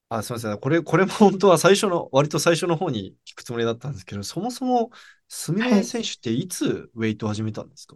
[0.09, 0.59] あ、すみません。
[0.59, 4.91] これ、これも本当は最初の、割と最初の方に聞くつもりだったんですけど、そもそも、
[5.29, 7.95] スミレ選手っていつウェイトを始めたんですか？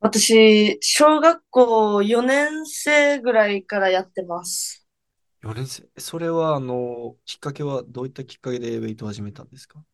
[0.00, 4.86] 私、小学校4年生ぐらいからやってます。
[5.42, 5.88] ?4 年生？
[5.98, 9.84] それは、あの、きっかけは、どういったきっかけでウェイトを始めたんですか？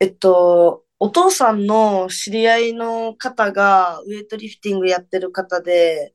[0.00, 6.14] えっと、お父さんの知り合いの方がウェイトリフティングやってる方で、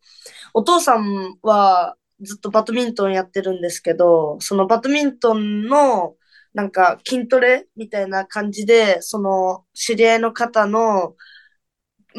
[0.53, 6.15] お父さんはずっとバドミントンやってるんですけど、そのバドミントンの
[6.53, 11.15] なんか筋トレみたいな感じで、その知り合いの方の、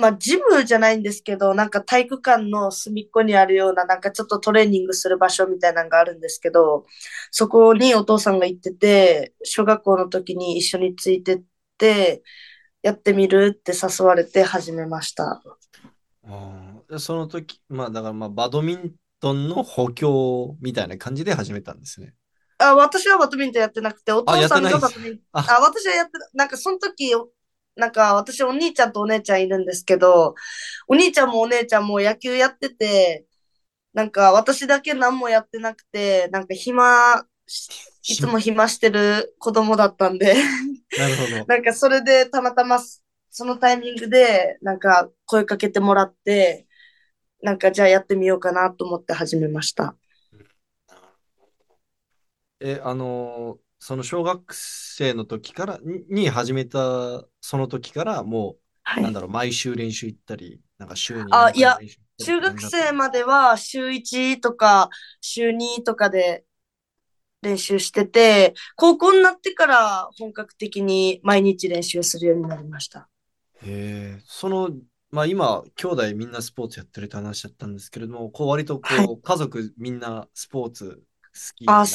[0.01, 6.85] まあジムじゃないんですけど、なんか体育館の隅っこにあるようななんかちょっとトレーニングする場所みたいなのがあるんですけど、
[7.31, 11.43] そこにお父さんが行ってて、小学校の時に一緒についてっ
[11.79, 12.23] て、
[12.83, 15.43] やってみるって誘われて始めました。
[16.25, 22.15] ああ、その時、まあ、だから、まあ、バドミントンの補強みたいな感じで始めたんですね。
[22.59, 27.15] あ、私はバドミントンやってなくて、お父さんがバドミントン、ああ、私はやって、なんかその時、
[27.81, 30.35] なんか私お兄ちゃんとお姉ちゃんいるんですけど、
[30.87, 33.27] お兄ちゃんもお姉ちゃんも野球やってて、
[33.93, 37.25] なんか私だけ何もやってなくて、なんか暇、
[38.09, 40.35] いつも暇してる子供だったんで、
[40.97, 41.45] なるほど。
[41.49, 42.79] なんかそれでたまたま
[43.31, 46.66] そのタイミングでなんか声かけてもらって、
[47.43, 49.97] なんかじゃあやってみようかなと思って始めました。
[52.61, 58.61] え、あの、その小学生の時から、にに始めた、その時から、もう、
[59.03, 59.14] なんはい。
[59.14, 61.83] だろう、毎週練習行ったり、なんか週にあ、何いや、
[62.19, 64.90] 中学生までは週1とか
[65.21, 66.45] 週2とかで
[67.43, 73.09] 練習してて、高校になってから本格的に毎日練習するようになりました。
[73.62, 74.71] へえ、その、
[75.11, 79.11] まあ今、兄弟みんなスポーツやってるって話だったんですけれども、こう割とはい。
[79.11, 81.05] こう、家族みんなスポーツ好
[81.57, 81.87] きあ、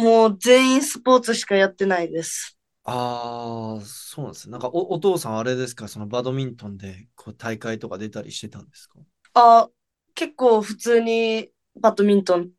[0.00, 2.56] もう全員スポーツしかやってないです。
[2.84, 4.52] ああ、そうなんですね。
[4.52, 8.98] なんかお、お父さんあれですか、そのバドミントンでこう大会とか出たりしてたんですか？
[9.34, 9.68] あ、
[10.14, 12.50] 結構普通にバドミントン、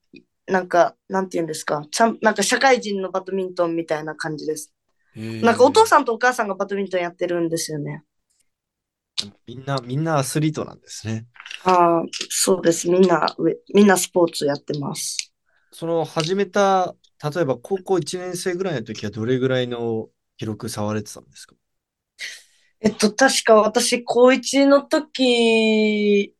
[0.47, 1.85] なんか、なんて言うんですか？
[1.91, 4.73] ちゃん、なんか社会人のバドミントンみたいな感じです。
[5.41, 8.03] なんかお父ん、さんとお母さんがバドミントンやってるんですよね。
[9.45, 11.27] みんな、みんなアスリートなんですね。
[11.63, 12.89] ああ、そうです。
[12.89, 15.31] みんな、上みんなスポーツやってます。
[15.71, 21.55] その始めた、例えば高校1年生ぐらいの時はどれぐらいの記録触れてたんですか？
[22.83, 26.33] えっと、確か私、高1の時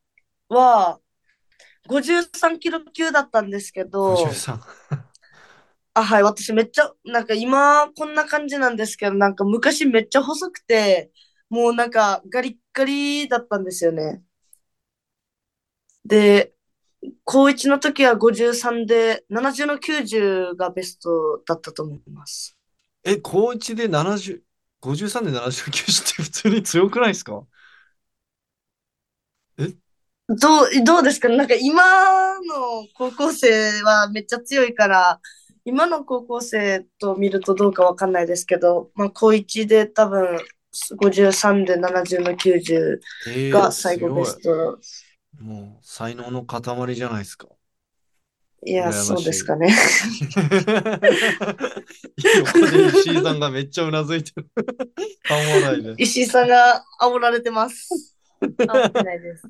[0.50, 1.00] は、
[1.88, 4.60] 53キロ級だったんですけど、?53。
[5.94, 11.12] あ、はい、私めっちゃ、なんか今こんな感じなんですけど、なんか昔めっちゃ細くて、
[11.50, 14.24] もうなんかガリッガリだったんですよね。
[16.06, 16.54] で、
[17.24, 22.56] 高1の時は53で、70の90がベストだったと思います。
[23.04, 24.42] え、高1で70、
[24.82, 27.44] 53で79って普通に強くないですか？
[30.28, 31.30] どう、どうですか？
[31.30, 35.20] なんか今の高校生はめっちゃ強いから、
[35.66, 40.40] 今の高校生と見るとどうかわかんないですけど、まあ高1で多分
[41.00, 44.80] 53で70の90えー、が最後ベス強ト。
[44.80, 45.11] い。
[45.42, 47.48] もう才能の塊じゃないですか。
[48.64, 49.74] いや、羨ましいそうですかね。
[52.38, 54.48] 横で石井さんがめっちゃうなずいてる。
[55.28, 55.96] 半笑いで。
[55.98, 58.16] 石井さんが煽られてます。
[58.68, 59.50] あってないです。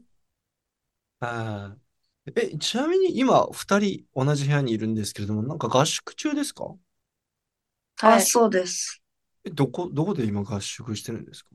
[1.20, 6.76] はいえ、ちなみに今、二人同じ部屋にいるんですけれども、なんか合宿中ですか？
[8.02, 8.22] あ、はい。
[8.22, 9.02] そうです。
[9.44, 11.50] え、どこ、どこで今合宿してるんですか？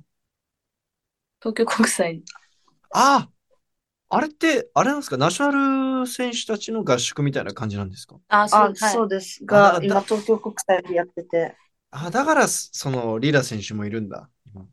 [1.41, 2.23] 東京国際。
[2.93, 3.29] あ
[4.09, 5.17] ああれって、あれなんですか？
[5.17, 8.17] ナショナル選手たちの合宿みたいな感じなんですか？
[8.29, 8.95] あ、そう、あ、はい。
[8.95, 9.41] そうです。
[9.47, 11.57] あが、だ今東京国際でやってて。
[11.91, 14.31] あ、だから、その、リラ選手もいるんだ。
[14.47, 14.67] 今、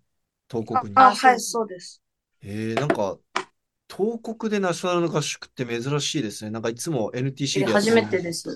[0.50, 1.00] 東あ、国に。
[1.02, 2.02] あ、あはい、そうです。
[2.41, 3.17] えー、なんか、
[3.89, 6.52] 東国でナショナルの合宿って珍しいですね。
[6.52, 8.50] なんかいつも NTC で初めてです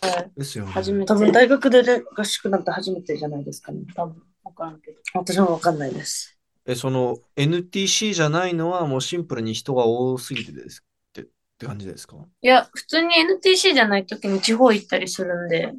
[0.00, 0.30] はい。
[0.36, 0.72] ですよね。
[0.72, 1.12] 初めて。
[1.12, 3.80] 多分大学でね合宿なんて初めてじゃないですかね。
[3.94, 4.98] 多分、わからんけど。
[5.14, 6.37] 私もわかんないです。
[6.68, 11.24] え、その NTC じゃないのはもうシンプルに人が多すぎてですって、っ
[11.58, 12.16] て感じですか？
[12.42, 15.72] いや、普通に NTC じゃない時に地方行ったりするんで、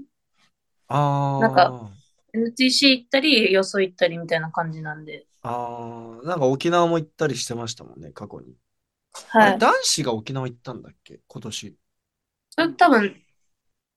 [0.88, 1.39] ああ。
[1.39, 1.91] なんか
[2.34, 5.25] NTC 行ったり、よそ行ったりみたいな感じなんで。
[5.43, 8.56] ああ、なんか沖縄も行ったりしてましたもんね、過去に。
[9.34, 9.60] あれ、はい。
[9.60, 11.19] 男子が沖縄行ったんだっけ？
[11.28, 11.75] 今年。
[12.49, 13.15] それ多分、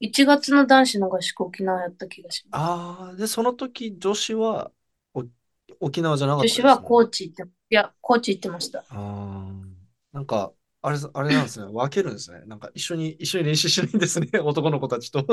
[0.00, 2.62] 1月の男子の合宿沖縄やった気がします。
[2.62, 4.72] ああ、で、その時女子はお
[5.83, 6.62] 沖縄じゃなかった女ですね。
[6.62, 8.79] 子は高知行って、いや、高知行ってました。
[8.81, 9.53] ああ、
[10.12, 11.73] なんか、あれ、あれなんですね。
[11.73, 12.42] 分けるんですね。
[12.47, 14.29] なんか一緒に、一緒に練習しないんですね。
[14.40, 15.25] 男の子たちと。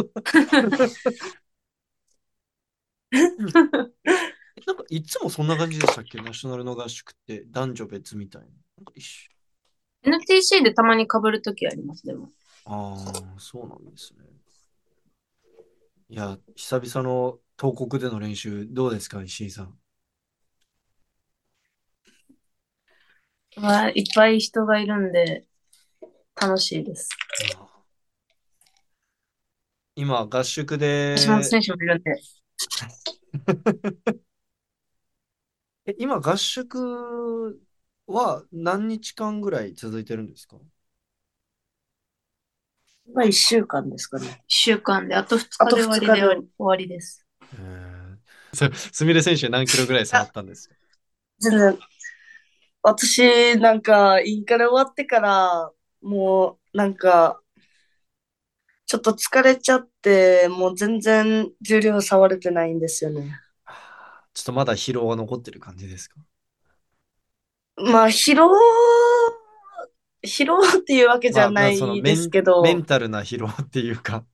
[3.11, 6.21] なんかいつもそんな感じでしたっけ？
[6.21, 8.47] ナショナルの合宿って男女別みたいな。
[8.47, 9.29] なんか一緒。
[10.03, 12.29] NTC でたまに被る時あります、でも。
[12.65, 14.25] ああ、そうなんですね。
[16.09, 19.79] いや、久々の東国での練習、どうですか、石井さん？
[23.57, 25.45] まあ、いっぱい人がいるんで、
[26.39, 27.09] 楽しいです。
[29.95, 32.21] 今、合宿で、橋本選手もいるんで。
[35.85, 37.59] え、今、合宿
[38.07, 40.57] は何日間ぐらい続いてるんですか？
[43.13, 44.25] まあ、一週間ですかね。
[44.27, 47.25] 1週間で、あと2あと日で終わり二日でで終わりです。
[48.53, 50.75] すすみれ選手何キロぐらい触ったんですか？
[51.39, 51.77] 全然、
[52.81, 57.41] 私、なんか、インカレ終わってから、もう、なんか、
[58.85, 63.39] ちょっと疲れちゃって、もう全然重量触れてないんですよね。
[64.33, 66.15] ちょっとまだ疲労が残ってる感じですか？
[67.75, 68.49] まあ、疲労、
[70.25, 74.25] 疲労っていうわけじゃないですけど、メンタルな疲労っていうか。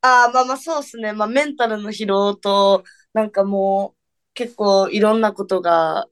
[0.00, 1.12] ああ、まあまあそうですね。
[1.12, 3.98] まあメンタルの疲労と、なんかもう
[4.34, 6.06] 結構いろんなことが、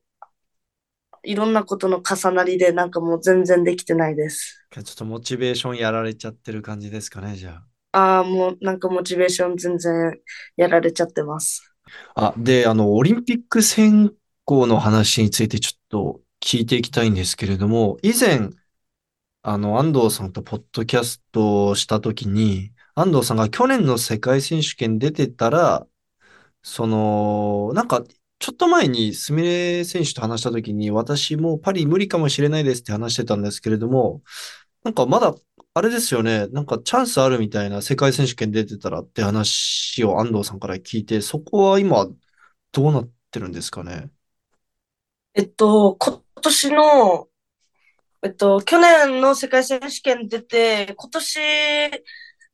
[1.26, 4.62] いろんなことの重なりでなんかもう全然できてないです。
[4.70, 7.62] ちょっとモチベーションやられちゃってる感じですかね、じゃ
[7.92, 10.20] ああ、もうなんかモチベーション全然
[10.56, 11.62] やられちゃってます。
[12.14, 12.26] あ。
[12.26, 14.12] あ、で、あの、オリンピック選
[14.44, 18.50] 考の話についてちょっと聞いていきたいんですけれども、以前、
[19.42, 25.86] あの、安藤さんとポッドキャストをしたときに、安藤さんが去年の世界選手権出てたら、
[26.62, 28.04] その、なんか、
[28.38, 34.22] ちょっと前にすみれ選手と話したときに、私もパリ無理かもしれないですって話してたんですけれども、
[34.84, 35.34] なんかまだ
[35.74, 36.46] あれですよね。
[36.48, 42.06] なんかチャンスあるみたいな世界選手権出てたらって話を安藤さんから聞いて、そこは今
[42.72, 44.10] どうなってるんですかね？
[45.34, 47.28] えっと、今年の、
[48.22, 51.40] えっと、去年の世界選手権出て、今年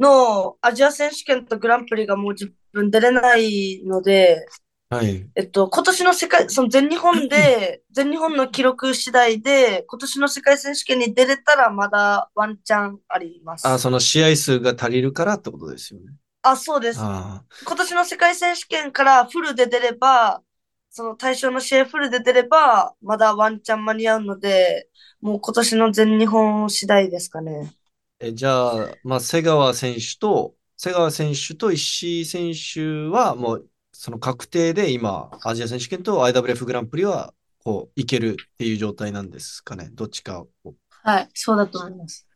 [0.01, 4.47] のアジア選手権とグランプリがもう自分出れないので、
[4.93, 5.27] はい。
[5.35, 13.67] えっと、今年の世界、その全日本で、 全日本の記録次第で、今年の世界選手権に出れたらまだワンチャンあります。
[13.67, 16.13] あ、その試合数が足りるからってことですよね。
[16.43, 17.01] あ、そうです。
[17.01, 20.43] あ今年の世界選手権からフルで出れば、
[20.91, 24.91] その対象の試合フルで出れば、まだワンチャン間に合うので、
[25.23, 27.73] もう今年の全日本次第ですかね。
[28.21, 28.27] あ。
[28.27, 39.89] え、じゃあ、まあ、瀬川選手と、瀬川選手と石井選手はもう、その確定で今、アジア選手権と IWF グランプリは、こう、いけるっていう状態なんですかね？
[39.93, 40.49] どっちかを。
[40.89, 42.27] はい、そうだと思います。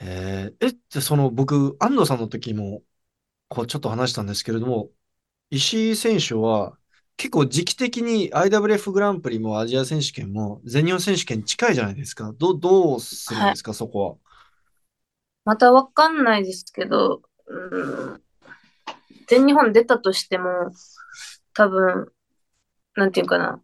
[0.00, 2.82] えーえ、ってその僕、安藤さんの時も、
[3.48, 4.90] こうちょっと話したんですけれども、
[5.50, 6.76] 石井選手は
[7.16, 12.32] 結構時期的に IWF グランプリもアジア選手権も全日本選手権近いじゃないですか。
[12.36, 14.34] どう、どうするんですか、そこは。
[15.44, 18.23] またわかんないですけど、うん、
[19.26, 20.72] 全日本出たとしても、
[21.54, 22.12] 多分、
[22.96, 23.60] なんていうかな。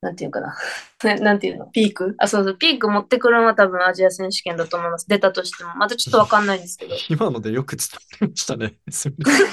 [0.00, 0.56] なんていうかな。
[1.02, 1.66] な なんていうの？
[1.66, 2.14] ピーク？
[2.18, 5.06] あ、そうそう、ピーク持ってくるのは多分アジア選手権だと思います。
[5.06, 5.74] 出たとしても。
[5.76, 6.96] またちょっとわかんないんですけど。
[7.10, 8.78] 今のでよく伝わりましたね。
[8.90, 9.46] すみません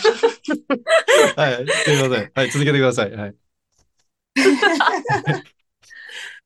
[1.35, 2.31] はい、すみません。
[2.33, 3.11] はい、続けてください。
[3.11, 3.35] はい。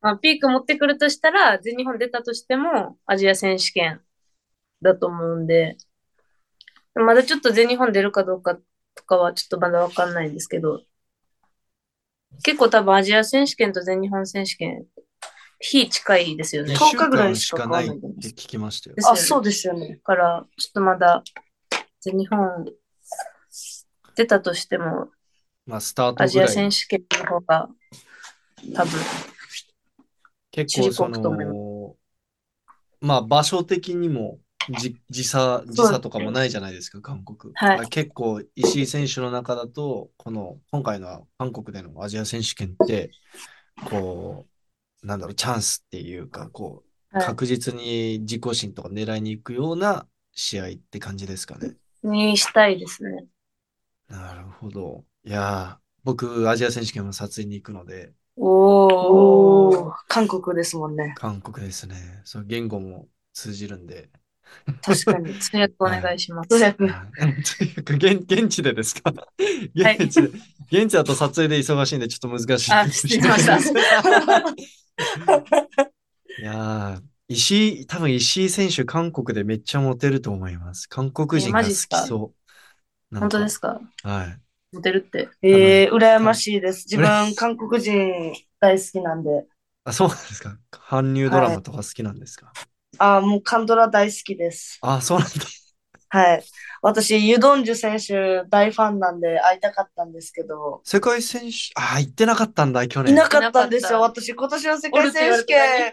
[0.02, 4.02] まあ、ピーク持ってくるとしたら、全日本出たとしても、アジア選手権
[4.82, 5.78] だと思うんで、
[6.96, 8.58] まだちょっと全日本出るかどうか
[8.96, 10.82] とかはちょっとまだわかんないんですけど、
[12.44, 14.86] 結構多分アジア選手権と全日本選手権、
[15.60, 16.74] 日近いですよね。
[16.74, 17.98] 1 10週日ぐら間いしかないって
[18.30, 19.90] 聞きましたよあ、ねそうですよね。
[19.90, 21.24] だから、ちょっとまだ、
[22.02, 22.66] 全日本
[24.16, 25.10] 出たとしても、
[25.66, 26.48] まあ、スタートアジア。
[26.48, 27.70] 選手権の方が、
[28.76, 29.00] 多分、
[30.52, 31.96] 結構その、
[33.00, 34.40] まあ場所的にも
[34.70, 37.54] じ時差、時差とかもないじゃないですか、韓国。
[37.56, 43.12] はい結構石井選手の中だと、この今回の韓国でのアジア選手権って、
[43.90, 44.48] こ
[45.04, 46.92] う、なんだろう、チャンスっていうか、こう、はい
[47.26, 51.76] 確実に自己新とか狙いに行くような試合って感じですかね。
[52.04, 53.26] にしたいですね。
[54.08, 55.04] なるほど。
[55.26, 58.92] いやー、僕、アジア選手権も撮影に行くので、おー。
[59.10, 61.14] おー、韓国ですもんね。
[61.18, 62.22] 韓国ですね。
[62.24, 64.10] その言語も通じるんで。
[64.82, 65.34] 確かに。
[65.40, 66.50] 通訳お願いします。
[66.50, 69.12] 通訳現、現地でですか？
[69.14, 70.28] はい現地で、
[70.84, 72.72] 現地だと撮影で忙しいんでちょっと難しい。
[72.74, 73.58] あ失礼しました
[76.40, 80.88] いやー、石井、多分石井選手、韓国でめっちゃモテると思います。
[80.88, 82.04] 韓国人えが好マジっすか？
[82.04, 82.34] きそ
[83.12, 83.20] う。
[83.20, 83.82] 本か当ですか？
[84.04, 84.40] はい。
[84.74, 85.30] モテるって。
[85.42, 86.86] えー、羨ましいです。
[86.90, 89.46] 自分、韓国人大好きなんで。
[89.84, 90.58] あ、そうなんですか？
[90.70, 92.52] 韓流ドラマとか好きなんですか？
[92.98, 94.80] あー、もうカンドラ大好きです。
[94.82, 95.34] あ、そうなんだ。
[96.10, 96.44] はい。
[96.82, 103.14] 私、ユドンジュ選手大ファンなんで会いたかったんですけど、世界選手、あ、行ってなかったんだ、去年。
[103.14, 104.02] いなかったんですよ。
[104.02, 105.92] 私、今年の世界選手権、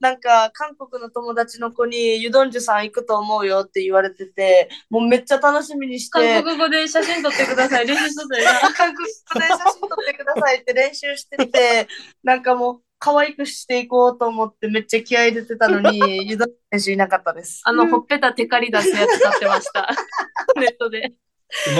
[0.00, 7.86] なんか、韓国の友達の子に、ユドンジュさん行くと思うよって言われてて、もうめっちゃ楽しみにして、韓国語で写真撮ってください。
[7.86, 8.60] 練習しとったよな。
[8.74, 11.88] 韓国語で写真撮ってくださいって練習してて、
[12.22, 17.62] なんかもう、可愛くしていこうと思ってめっちゃ気合い入れてたのに、 ユドンジュ選手いなかったです。
[17.64, 19.88] あの、ほっぺたテカリ出すやつ買ってました。
[20.58, 21.14] ネットで。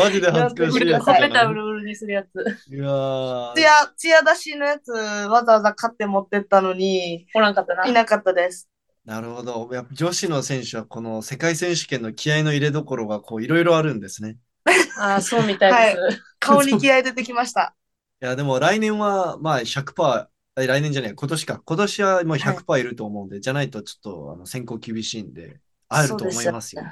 [0.00, 1.28] マジで恥ずかしいやつほっぺ。
[1.28, 2.26] たうるうるにするやつ。
[2.70, 7.86] いやーツヤ、ツヤ出しのやつ、わざわざ買って持ってったのに、おらんかったな。
[7.86, 8.68] いなかったです。
[9.04, 9.68] なるほど。
[9.72, 14.36] やっぱ女子の選手はこの世界選手権の気合の入れどころがこういろいろあるんですね。
[14.98, 16.22] ああ、そうみたいです。
[16.40, 17.74] 顔に気合い出てきました。
[18.20, 20.26] いや、でも来年はまあ100%、え
[20.56, 21.60] 来年じゃない、今年か。
[21.64, 26.82] 今年はもう100%いると思うんで、じゃないとちょっとあの選考厳しいんで、会えると思いますよ。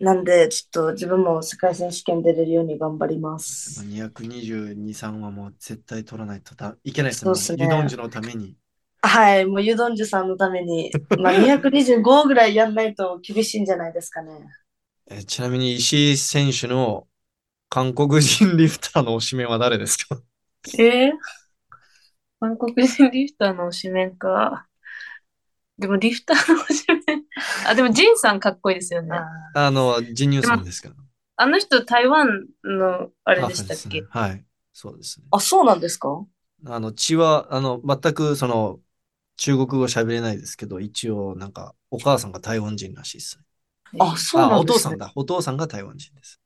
[0.00, 3.82] なんで、ちょっと自分も世界選手権出れるように頑張ります。
[3.84, 8.56] 222、3はもう絶対取らないとだいけないですそうっすねユドンジュのために。
[9.02, 10.90] はい、もうユドンジュさんのために、
[11.20, 14.32] まあ、225ぐらいやんないと厳しいんじゃないですかね。
[15.10, 17.06] えちなみに石井選手の
[17.68, 20.20] 韓国人リフターの推しメンは誰ですか？
[20.78, 21.12] えー、
[22.40, 24.66] 韓国人リフターの推しメンか。
[25.78, 27.24] でもリフターの推しメン。
[27.66, 29.10] あ、でもジンさんかっこいいですよね。
[29.12, 30.90] ああの、ジンニューさんですか
[31.36, 34.00] あの人台湾のあれでしたっけ？
[34.00, 34.44] ねはい。
[34.72, 35.26] そうですね。
[35.30, 36.24] あ、そうなんですか？
[36.66, 38.80] あの、血は、あの、全くその、
[39.36, 43.44] 中国語喋れないですけど、一応なんかお母さんが台湾人らしいですね。
[43.98, 44.74] あ、そうあ、なんですね。
[44.74, 45.12] お父さんだ。
[45.14, 46.40] お父さんが台湾人です。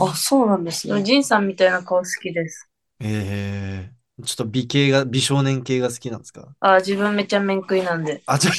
[0.00, 1.04] あ、そうなんですね。
[1.04, 2.68] ジンさんみたいな顔好きです。
[3.00, 6.48] ええちょっと美形が、美少年系が好きなんですか？
[6.60, 8.22] あ、自分めっちゃ面食いなんで。
[8.26, 8.50] あ、じゃ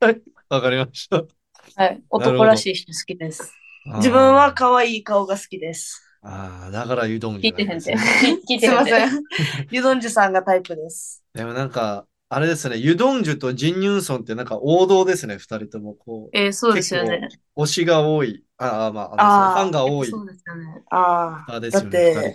[0.00, 1.22] あはい、 わかりました。
[1.76, 2.02] はい。
[2.10, 3.54] 男らしい人好きです。
[3.96, 6.02] 自分は可愛い顔が好きです。
[6.22, 7.96] ああ、だからユドン聞いてへんて。
[8.48, 8.66] 聞いてへんて。
[8.66, 9.22] すいません。
[9.70, 11.22] ユドンジュさんがタイプです。
[11.34, 15.94] でもなんか、あれですね、ユドンジュとジンニュンソンってなんか王道ですね、二人とも。
[15.94, 17.28] こう、えーそうですよね。
[17.56, 18.44] 推しが多い。
[18.56, 20.82] ああ、まあ、あのあーファンが多いそうですよね。
[20.90, 22.34] ああ、だっあですよね、二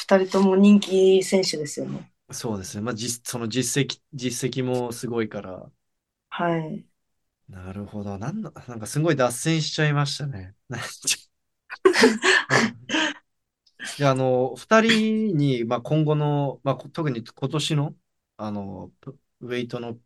[0.00, 2.10] 二人とも人気選手ですよね。
[2.32, 2.82] そうですね。
[2.82, 5.70] まあ、実、その実績、実績もすごいから。
[6.28, 6.84] はい。
[7.48, 8.16] なるほど。
[8.18, 10.54] なんだ、なんかすごい脱線しちゃいましたね。
[13.98, 17.94] いや、あの、二人に、まあ、今後の、まあ、こ特に今年の、
[18.36, 19.98] あの、プウェイトの、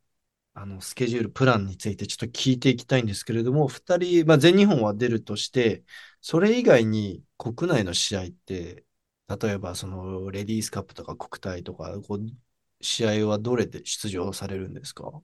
[0.54, 5.84] あの、スケジュール、プランについてちょっと聞いていきたいんですけれども、二人、まあ、全日本は出るとして、
[6.20, 8.84] それ以外に国内の試合って、
[9.28, 12.20] 例えば、その、レディースカップとか国体とか、こう、
[12.80, 15.22] 試合はどれで出場されるんですか？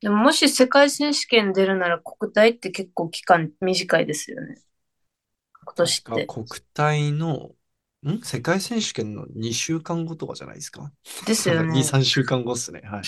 [0.00, 4.56] でももし世界選手権出るなら国体って結構期間短いですよね。
[5.64, 6.26] 今年って。
[6.26, 7.50] 国体の、
[8.06, 8.20] ん？
[8.22, 10.92] 世界選手権の2週間後とかじゃないですか？
[11.26, 11.82] ですよ2、ね。
[11.84, 12.82] 3週間後っすね。
[12.84, 13.02] はい。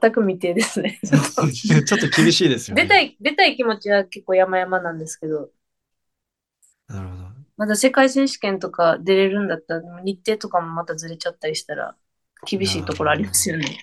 [0.00, 1.00] 全く未定ですね。
[1.02, 2.82] ちょっと厳しいですよね。
[2.82, 5.50] 出たい、出たい気持ちは結構山々なんですけど、
[6.88, 7.29] なるほど。
[7.60, 11.94] まだ世界選手権とか出れるんだったら、日程とかもまたずれちゃったりしたら、
[12.46, 13.78] 厳しいところありますよね。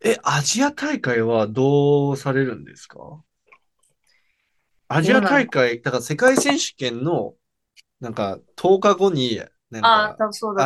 [0.00, 3.20] え、アジア大会はどうされるんですか？
[4.86, 7.34] アジア大会、だから世界選手権の、
[7.98, 9.42] なんか10日後に、
[9.72, 10.14] ア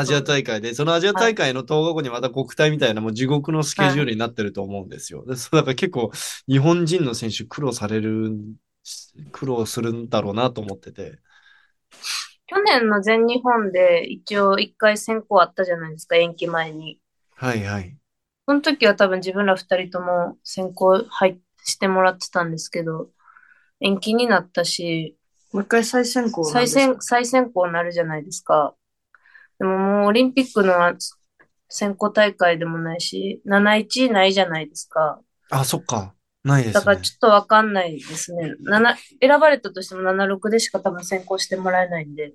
[0.05, 0.21] ジア。
[0.21, 5.25] 大会で、そのアジア大会の10日後にまた国体みたいなもう地獄のスケジュールになってると思うんですよ。
[5.25, 6.13] でそうだから結構
[6.47, 8.37] 日本人の選手苦労される、
[9.33, 11.21] 苦労するんだろうなと思ってて。
[12.47, 16.99] 去年の全日本で一応一回選考あったじゃないですか、延期前に。
[17.35, 17.97] はいはい。
[18.47, 23.09] その時は多分自分ら二人とも選考入してもらってたんですけど、
[23.81, 25.17] 延期になったし、
[25.53, 28.75] もう一回再選考再選、再選考になるじゃないですか。
[29.59, 30.75] でももうオリンピックの
[31.69, 35.21] 選考大会でもないし、7-1ないじゃないですか。
[35.51, 36.15] あ、そっか。
[36.47, 36.75] ないですね。
[36.75, 38.55] だからちょっとわかんないですね。
[38.65, 42.33] 7選ばれたとしても7-6でしか多分選考してもらえないんで。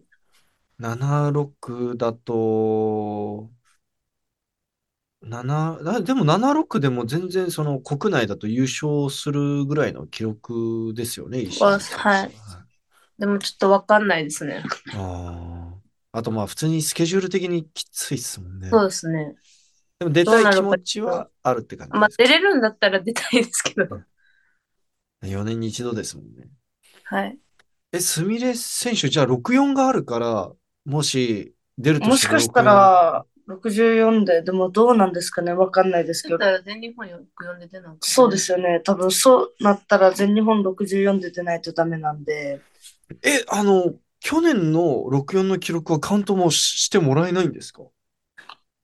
[0.80, 3.50] 76だと、
[5.24, 11.46] 7、あでも76でも全然その国内だと優勝するぐらいの記録ですよね、
[11.92, 12.32] はい
[13.20, 14.64] でもちょっとわかんないですね。
[14.96, 15.76] あ
[16.14, 16.18] あ。
[16.18, 18.70] あとまあ普通にスケジュール的にきついっすもんね。
[18.70, 19.36] そうですね。
[20.02, 24.02] でも出たい気持ちはあるって感じまあ出れるんだったら出たいですけど。
[25.22, 26.48] 4年に一度ですもんね。
[27.04, 27.38] はい。
[27.92, 30.52] え、すみれ選手、じゃあ64があるから、
[30.86, 35.54] もし出るともしかしたら、64で、でもどうなんですかね？
[35.54, 36.40] わかんないですけど。
[36.40, 38.82] ら全日本よく呼んで出なそうですよね。
[38.84, 42.62] 多分そうなったら全日本64で出ないとダメなんで。
[43.22, 47.84] え、あの、去年の64の記録はカウントもししてもらえないんですか？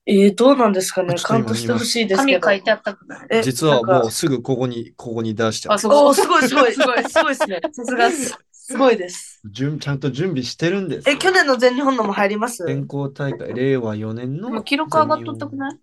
[0.09, 2.39] えー、どうなんですかねちカウントしてほしいですけど。
[2.39, 5.79] 紙書いてあったくないえ実はなんかもうすぐここに、ここに出しちゃうあ、。
[5.79, 6.15] すごい。
[6.15, 7.59] すごいすごいすごいすごいですね。
[7.73, 9.41] さすがすすごいです。
[9.49, 11.15] 準ちゃんと準備してるんですよ。
[11.15, 12.65] え、去年の全日本のも入ります？
[12.65, 15.79] 選考大会、令和4年のでも記録上がっとったくない？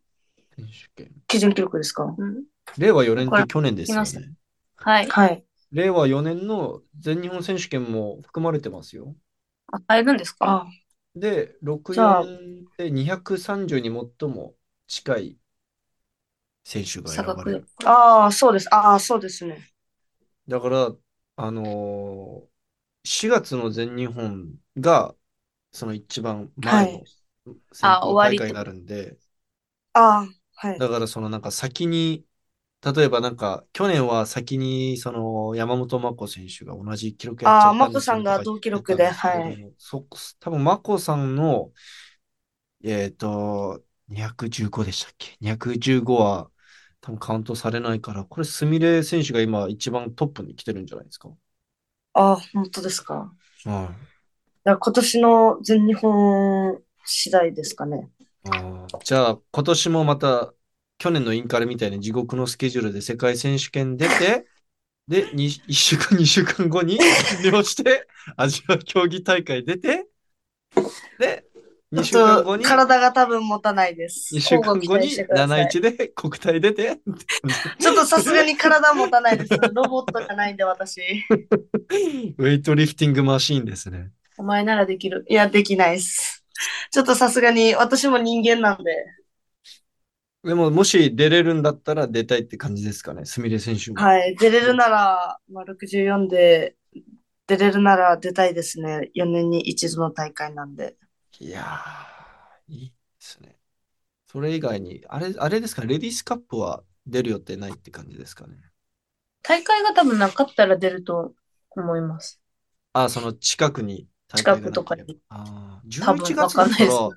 [0.56, 1.12] 選手権。
[1.26, 2.04] 基準記録ですか？
[2.16, 2.44] うん。
[2.78, 4.32] 令和4年って去年ですよね。
[4.76, 5.06] はい。
[5.08, 5.44] はい。
[5.72, 9.14] 令和4年の全日本選手権も含まれてますよ。
[9.72, 10.46] あ、入るんですか？
[10.46, 10.66] あ、
[11.14, 11.56] で、
[11.90, 14.54] じゃあ64で230に最も
[14.86, 15.38] 近い
[16.64, 17.68] 選手が選ばれる。
[17.84, 18.68] ああ、そうです。
[18.74, 19.70] ああ、そうですね。
[20.48, 20.96] だから、
[21.36, 22.54] あのー
[23.06, 25.14] 4月の全日本が、
[25.72, 27.06] その一番前の
[27.72, 29.18] 選あ考終わりって大会になるんで、
[29.92, 30.86] ああ、はい。
[30.86, 32.26] だからそのなんか先に、
[32.92, 40.06] 例えばなんか、去年は先にその山本真子選手が同じ記録やっちゃったんですよあー真子さんが同記録でとか言ってたんですけれどもそ、
[40.40, 41.72] 多分真子さんの、
[42.84, 46.50] えっと、215でしたっけ ?215 は
[47.00, 51.30] 多分カウントされないから、これ、すみれ選手が今一番トップに来てるんじゃないですか？
[52.12, 53.32] ああ、本当ですか。
[53.64, 54.14] はい。
[54.62, 58.10] だから今年の全日本次第ですかね。
[58.44, 60.54] あーじゃあ、今年もまた、
[61.04, 64.46] 去年のインカレみたいに地獄のスケジュールで世界選手権出て、
[65.06, 66.98] で、に1週間、2週間後に
[67.42, 68.06] 出場して、
[68.38, 70.06] アジア競技大会出て、
[71.18, 71.44] で、
[71.92, 74.40] 2ち週間後に、体が多分持たないです2。
[74.40, 76.98] 週間後にしてください71で国体出て、
[77.78, 79.58] ちょっとさすがに体持たないです。
[79.74, 81.02] ロボットじゃないんで私。
[82.38, 84.08] ウェイトリフティングマシーンですね。
[84.38, 85.26] お前ならできる。
[85.28, 86.46] いや、できないです。
[86.90, 89.23] ちょっとさすがに私も人間なんで。
[90.44, 93.98] でも、もし出れるんだったら出たいって感じですかね、すみれ選手も。
[93.98, 94.36] はい。
[94.36, 96.76] 出れるなら、まあ、64で
[97.46, 99.10] 出れるなら出たいですね。
[99.14, 100.96] 4年に一度の大会なんで。
[101.40, 103.58] いやー、いいですね。
[104.26, 108.56] それ以外に、あれ、あれですか、レディースカップは出る予定ないって感じですかね？
[109.42, 111.34] 大会が多分なかったら出ると
[111.70, 112.40] 思います。
[112.92, 117.10] あ、その近くに大会がなければ近くとかにああ、多分11月だから、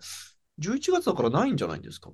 [0.58, 2.12] 11月だからないんじゃないんですか？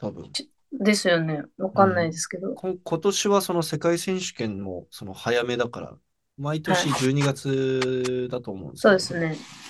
[0.00, 0.32] 多分。
[0.72, 1.42] ですよね。
[1.58, 2.54] わかんないですけど。
[2.54, 5.94] こ今年はその世界選手権もその早めだから、
[6.38, 9.60] 毎年はい12月だと思うんですそうけどですね。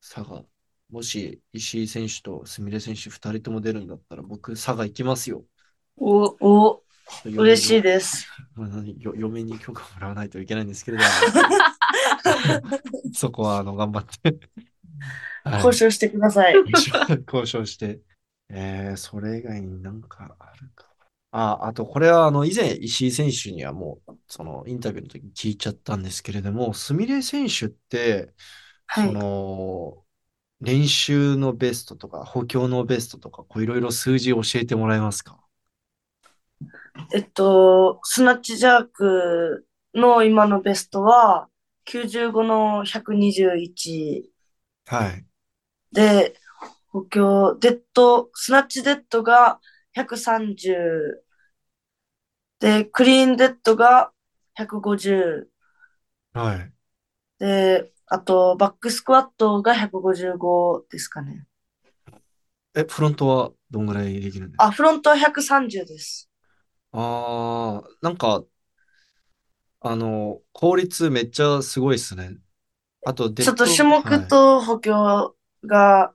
[0.00, 0.44] 佐賀。
[0.88, 5.44] もし石井選手とすみれ選手2人とも出るんだったら僕佐賀行きますよ。
[5.96, 6.82] お、お、
[7.24, 8.28] 嬉しいでです。
[9.16, 11.10] 嫁に許可もらわないといけないんですけれども、
[13.12, 14.38] そこはあの頑張って、はい
[15.54, 16.54] 交渉してください。
[17.26, 18.00] 交渉して。
[18.48, 20.86] えー、それ以外になんかあるか。
[21.32, 28.32] あ、あとこれはあの以前石井選手にはもうそのインタビューの時に聞いちゃったんですけれども、すみれ選手って、
[28.92, 29.12] そはい。
[29.12, 30.04] の
[30.60, 35.38] 練習のベストとか補強のベストとか、こういろいろ数字教えてもらえますか？
[37.12, 41.48] えっと、スナッチジャークの今のベストは、
[41.84, 44.30] 95の121
[44.86, 45.26] はい。
[45.92, 46.36] で、
[46.88, 49.60] 補強、デッド、スナッチデッドが
[49.92, 51.24] 130
[52.60, 54.12] で、クリーンデッドが
[54.54, 55.50] 150
[56.32, 56.72] はい。
[57.38, 61.46] で、あと、バックスクワットが155ですかね。
[62.74, 64.64] え、フロントはどんぐらいできるんですか？
[64.66, 66.30] あ、フロントは130です。
[66.92, 68.44] ああ、なんか、
[69.80, 72.36] あの、効率めっちゃすごいっすね。
[73.04, 75.35] あと、デッド、ちょっと種目と補強
[75.66, 76.12] が、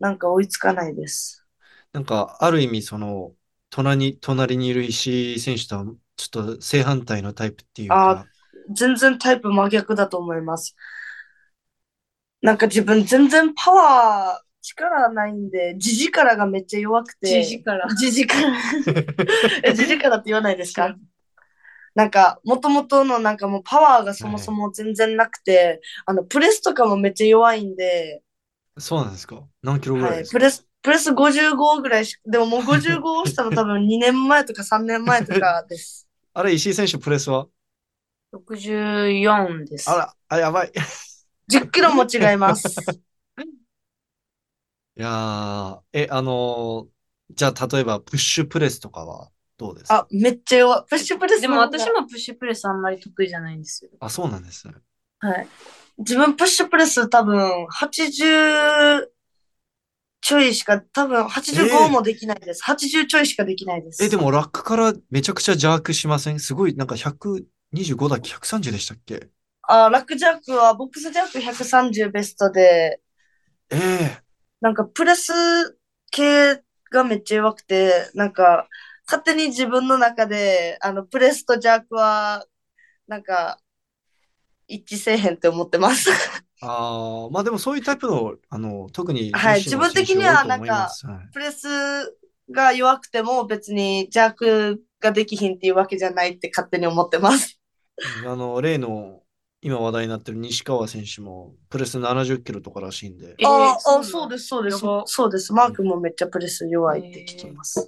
[0.00, 1.46] なんか追いつかないです。
[1.92, 3.32] なんか、ある意味、その、
[3.70, 5.84] 隣に、隣にいる石井選手とは、
[6.16, 8.26] ちょっと正反対のタイプっていうか、
[8.74, 10.74] 全然タイプ真逆だと思います。
[12.40, 17.44] なんか自分全然パワー、力ないんで、地力がめっちゃ弱くて。
[17.44, 18.34] 地力地力。
[19.62, 20.94] え、地力って言わないですか？
[21.94, 28.22] なんか、もともとのなんかもうパワーがそもそも全然なくて、あの、プレスとかもめっちゃ弱いんで、
[28.78, 29.48] そうなんですか？
[29.62, 30.38] 何キロぐらいはい、ですか？
[30.38, 36.08] プレス、プレス55ぐらいし、でももう55をしたの 多分2年前とか3年前とかです。
[36.34, 37.48] あれ、石井選手プレスは
[38.32, 39.90] ？64です。
[39.90, 40.72] あら、あ、やばい。
[41.48, 43.00] 10キロも違います。
[44.96, 46.94] いやー、え、あのー
[47.30, 50.02] じゃあ、例えば、プッシュプレスとかはどうですか？
[50.02, 50.84] あ、めっちゃ弱い。
[50.90, 53.90] プッシュプレスでも私もプッシュプレスあんまり得意じゃないんですよ。
[53.98, 54.74] あ、そうなんですね。
[55.20, 55.48] はい。
[55.98, 59.06] 自分プッシュプレス多分80
[60.20, 62.62] ちょいしか、多分え85ーもできないです。
[62.64, 64.02] 80ちょいしかできないです。
[64.02, 66.40] え、でも、ラックからめちゃくちゃジャークしません？
[66.40, 69.28] すごい、なんか125だっけ ?130 でしたっけ？
[69.68, 73.00] あ、ラックジャックは、ボックスジャック130ベストで、
[73.70, 74.22] ええ
[74.62, 75.30] なんかプレス
[76.10, 78.66] 系がめっちゃ弱くて、なんか
[79.06, 82.46] 勝手に自分の中で、あの、プレスとジャークは、
[83.06, 83.58] なんか、
[84.66, 86.10] 一致せえへんって思ってます。
[86.60, 91.68] ああ、まあでもそういうタイプの、あの、特にはい自分的には選手多いと思いますはいプレス
[92.50, 97.58] が弱くても別にジャークができひんっていうわけじゃないって勝手に思ってます。
[98.26, 99.20] あの、例の、
[99.62, 104.78] 今話題になってる西川選手も、プレス70キロとからしいんで、えーああ、そうです、そうです。
[105.06, 105.52] そうです。
[105.54, 107.86] マークもめっちゃプレス弱いって聞きます。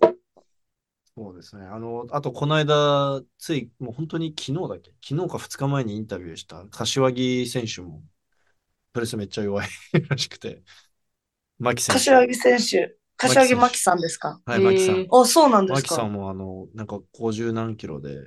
[1.17, 1.65] そうですね。
[1.67, 4.93] あの、あと、この間、つい、もう本当に昨日だっけ？
[5.03, 8.03] 昨日か2日前にインタビューした柏木選手も、
[8.93, 9.69] プレスめっちゃ弱い
[10.11, 10.63] らしくて、
[11.59, 12.05] 牧選手。
[12.05, 14.41] 柏木選手、柏木真希さんですか？
[14.47, 15.03] はい、牧さん。
[15.03, 15.17] えー。
[15.17, 18.19] あ、そうなんです牧さかんもあの、なんか50何キロで、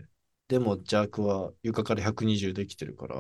[0.50, 3.18] でもジャークは床から120できてるから、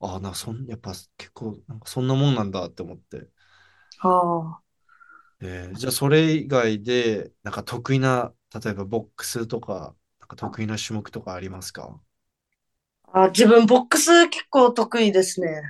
[0.00, 3.28] ああ、な、そん、やっぱ結構、なんかそんなもんなんだって思って。
[3.98, 4.62] は
[5.40, 8.32] えーじゃあそれ以外で、なんか得意な、
[8.62, 12.00] 例えばボックスとか、なんか得意な種目とかありますか？
[13.12, 13.22] あ。
[13.24, 15.62] あ、自分ボックス結構得意ですね。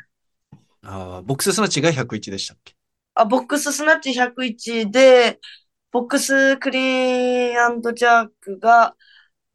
[0.83, 2.75] あーボックススナッチが101でしたっけ？
[3.15, 5.41] あ、ボックススナッチ101で、
[5.93, 8.97] ボックスクリーンジャークが、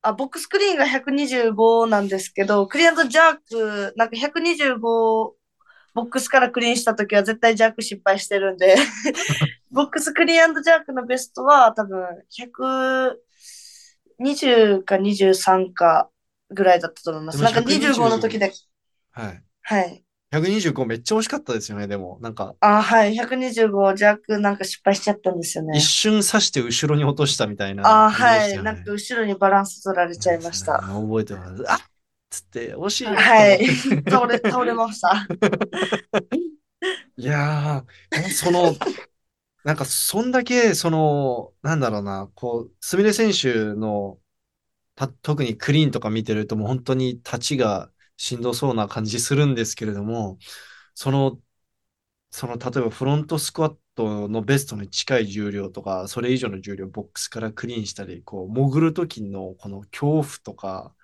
[0.01, 5.35] あ、ボックスクリーンが125なんですけど、クリーンジャーク、なんか125、
[5.99, 8.75] ボボックスからクリーンした時は絶対ジャーク失敗してるんで、
[9.71, 16.09] ボックスクリーンジャークのベストは多分120か23か
[16.49, 17.43] ぐらいだったと思います。
[17.43, 18.51] なんか125 25の時で、
[19.11, 19.43] はい。
[19.61, 20.03] はい。
[20.31, 22.19] 125めっちゃ惜しかったですよね、でも。
[22.21, 23.15] なんか、あ、はい。
[23.15, 25.81] 125ジャークなんか失敗しちゃったんですよね一。
[25.81, 28.63] 瞬刺して後ろに落としたみたいなあ、感じではい。
[28.63, 30.79] なんか後ろにバランス取られちゃいました。
[30.79, 31.71] 覚えてます。
[31.71, 31.79] あっ
[32.29, 33.65] つって、惜しいはい。
[34.09, 35.27] 倒れ、倒れました。
[37.17, 38.77] いやー、その、
[39.63, 44.19] なんか、そんだけ、その、なんだろうな、こう、すみれ選手の、
[44.95, 50.39] た、特にクリーンとか見てると、もう本当に立ちがしんどそうな感じするんですけれども、
[50.95, 51.41] その、
[52.31, 60.95] その、例えばフロントスクワットのベストに近い重量とか、それ以上の重量、ボックスからクリーンしたり、こう、潜る時のこの恐怖とか、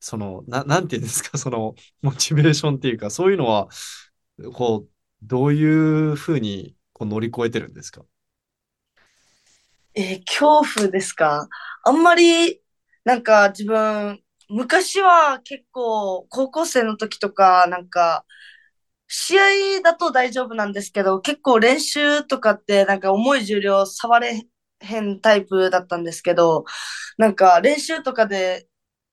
[0.00, 3.68] その、な、なんていうんですか、その、モチベーションっていうか、そういうのは、
[4.52, 4.88] こう、
[5.22, 8.02] どういうふうにこう乗り越えてるんですか？
[9.94, 11.48] えー恐怖ですか？
[11.84, 12.60] あんまり、
[13.04, 18.24] なんか自分、昔は結構、高校生の時とか、なんか、
[19.08, 19.42] 試合
[19.82, 24.46] だと大丈夫なんですけど、結構練習とかって、なんか重い重量触れ
[24.80, 26.64] へんタイプだったんですけど、
[27.16, 28.67] なんか練習とかで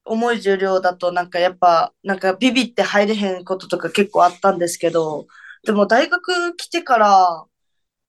[0.06, 5.28] 重い重量だと、なんかやっぱ、なんかビビって入れへんこととか結構あったんですけど、
[5.66, 7.46] でも大学来てから、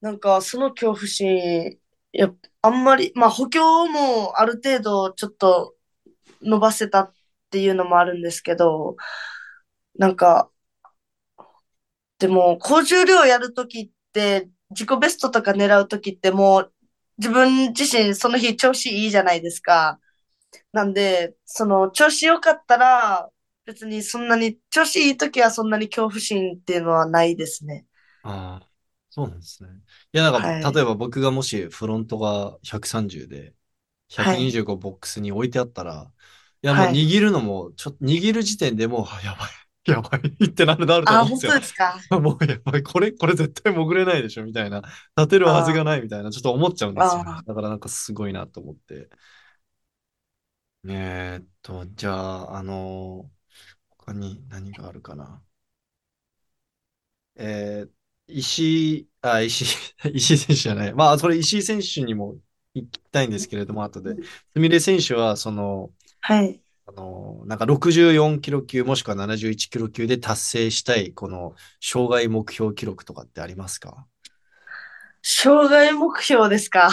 [0.01, 1.79] なんかその恐怖心、
[2.13, 2.31] や
[2.63, 5.75] あんまり、まあ補強もある程度ちょっと
[6.43, 7.15] 伸ばせたっ
[7.51, 8.97] ていうのもあるんですけど、
[9.99, 10.51] なんか、
[12.19, 16.73] でも、高重量やるときって、自己ベストとか狙うときってもう、
[17.19, 19.99] 自分自身その日調子いいじゃないですか。
[20.73, 23.31] なんで、その調子良かったら、
[23.65, 27.87] 別にそんなに、調子いいときはそんなに恐怖心っていうのはないですね。
[28.23, 28.71] ああ、
[29.11, 29.69] そうなんですね。
[30.13, 33.55] いや、なんか、はい例えば僕がもしフロントが130で、
[34.17, 36.13] はい125ボックスに置いてあったら、
[36.63, 39.51] いや、もうはい握るのも、ちょっと握る時点でもう、あやばい、
[39.91, 41.61] やばいってなる、なるとあ、思うんですよ本当。
[41.61, 42.07] ですか？
[42.21, 44.83] もうやばい、これ、これ絶対潜れないでしょ、みたいな。
[45.17, 47.43] 立てるはずがないみたいな、ちょっと思っちゃうんですよねあ。
[47.47, 49.09] だからなんかすごいなと思って。
[50.89, 53.31] えーっと、じゃあ、あの
[53.91, 55.45] 他に何があるかな。
[57.37, 57.91] えー、
[58.29, 59.65] 石井、あ、石
[60.05, 60.95] 井、 石井選手じゃない。
[60.95, 62.37] まあ、それ石井選手にも
[62.75, 64.15] 行きたいんですけれども、後で。
[64.53, 66.63] すみれ選手は、その、はい。
[66.87, 74.07] あの、なんか64キロ級もしくは71キロ級で達成したい、この障害目標記録とかってありますか？
[75.23, 76.91] 障害目標ですか？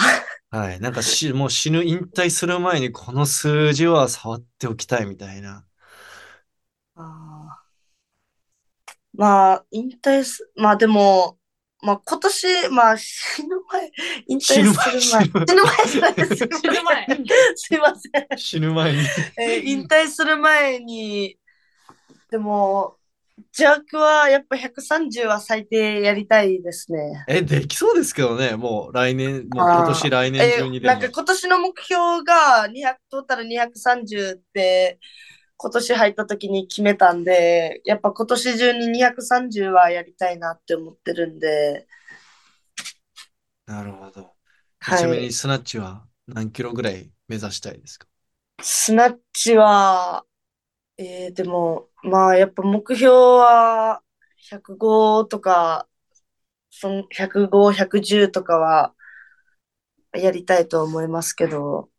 [0.54, 0.80] はい。
[0.80, 5.66] なんかし、 もう死ぬ、引退する前にこの数字は触っておきたいみたいな。
[6.96, 7.64] あー
[9.16, 11.38] まあ、引退す、まあでも、
[11.82, 13.92] まあ今年、まあ死ぬ前、
[14.26, 16.48] 引退する前、死ぬ前死ぬ前じゃないです。
[16.50, 17.06] 死ぬ前。
[17.56, 18.28] すいません。
[18.36, 18.98] 死ぬ前に。
[19.38, 21.38] えー引退する前に、
[22.30, 22.98] でも、
[23.54, 27.24] ジャークはやっぱ130は最低やりたいですね。
[27.28, 28.56] え、できそうですけどね。
[28.56, 31.08] もう来年、もう今年来年え中にでもーなんか。
[31.10, 34.98] 今年の目標が200、トータル230って、
[35.56, 41.86] 今年入った時に決めたんで、やっぱ今年中に230はやりたいなって思ってるんで、
[43.66, 44.34] なるほど。
[44.80, 48.06] はいちなみにスナッチは何キロぐらい目指したいですか？
[48.62, 50.24] スナッチは、
[50.98, 54.02] えー、でも、まあやっぱ目標は
[54.36, 55.88] 105とか、
[56.70, 58.94] そん105、110とかは
[60.12, 61.90] やりたいと思いますけど、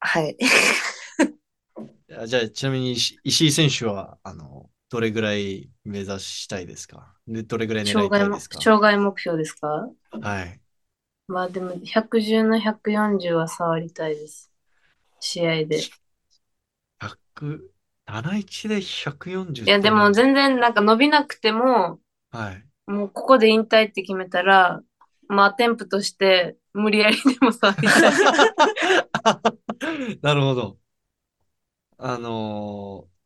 [0.00, 0.36] はい。
[2.16, 7.14] あじゃあ、ちなみに石石井選手は、あの、どれぐらい目指したいですか？
[7.26, 8.60] で、どれぐらい狙いたいですか？
[8.60, 9.88] 障害目標ですか？
[10.20, 10.60] はい。
[11.26, 14.50] まあでも、110の140は触りたいです。
[15.20, 15.80] 試合で。
[17.00, 17.70] 100、
[18.08, 22.00] 71で140っていや、でも全然なんか伸びなくても、
[22.30, 22.64] はい。
[22.90, 24.80] もうここで引退って決めたら、
[25.28, 28.12] まあ、テンプとして無理やりでも触りたい。
[30.22, 30.78] なるほど。
[31.98, 33.18] あのー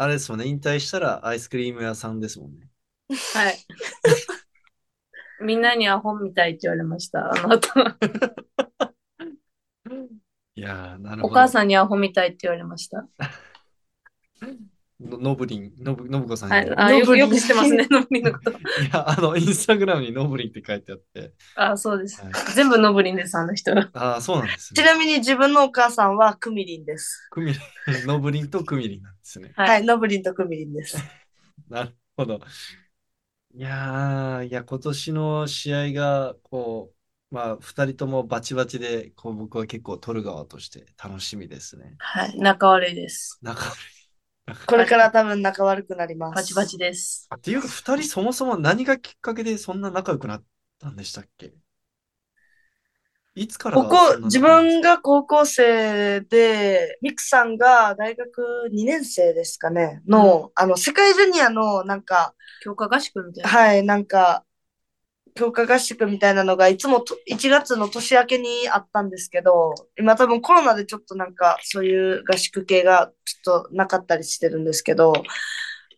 [0.00, 2.68] あれですもんね、引退したらアイスクリーム屋さんですもんね。
[3.34, 3.58] はい。
[5.42, 7.32] みんなにアホみたいって言われました。
[7.32, 7.68] あの後。
[10.54, 11.32] いやー、なるほど。
[11.32, 13.08] お母さんにアホみたいって言われました。
[15.00, 16.56] の、のぶりん、のぶ、のぶこさんに。
[16.56, 16.74] はい。
[16.76, 18.50] あ、よく、ノブリンよく知ってますね、ノブリンのこと。
[18.82, 21.34] いや、あの、インスタグラムにノブリンって書いてあって。
[21.54, 22.54] あ、そうですはい。
[22.54, 23.72] 全部ノブリンです、あの人。
[23.94, 24.82] ああ、そうなんですね。
[24.82, 27.28] ちなみに自分のお母さんはクミリンです。
[27.30, 29.52] クミリン、ノブリンとクミリンなんですね。
[29.56, 30.98] はいはい、ノブリンとクミリンです。
[31.68, 32.40] なるほど。
[33.54, 36.94] いやー、いや、今年の試合が、こ
[37.30, 41.96] う、まあ、二人ともバチバチで、こう、僕は結構取る側として楽しみですね。
[41.98, 42.38] はい。
[42.38, 43.38] 仲悪いです。
[43.42, 43.74] なんか、
[44.66, 46.34] これから多分仲悪くなります。
[46.36, 47.26] バチバチです。
[47.30, 50.44] あっていうか、二人そもそも何がきっかけでそんな仲良くなっ
[50.78, 51.52] たんでしたっけ？
[53.34, 62.34] いつからここ自分が高校生で、ミクさんが大学2年生ですかね、の、あの、世界ジュニアの、なんか、
[62.64, 63.50] 強化合宿みたいな。
[63.50, 64.44] はい、なんか、
[65.38, 75.12] 強化合宿みたいなのが、いつもと1月の年明けにあったんですけど、今多分コロナでちょっとなんか、そういう合宿系がちょっとなかったりしてるんですけど、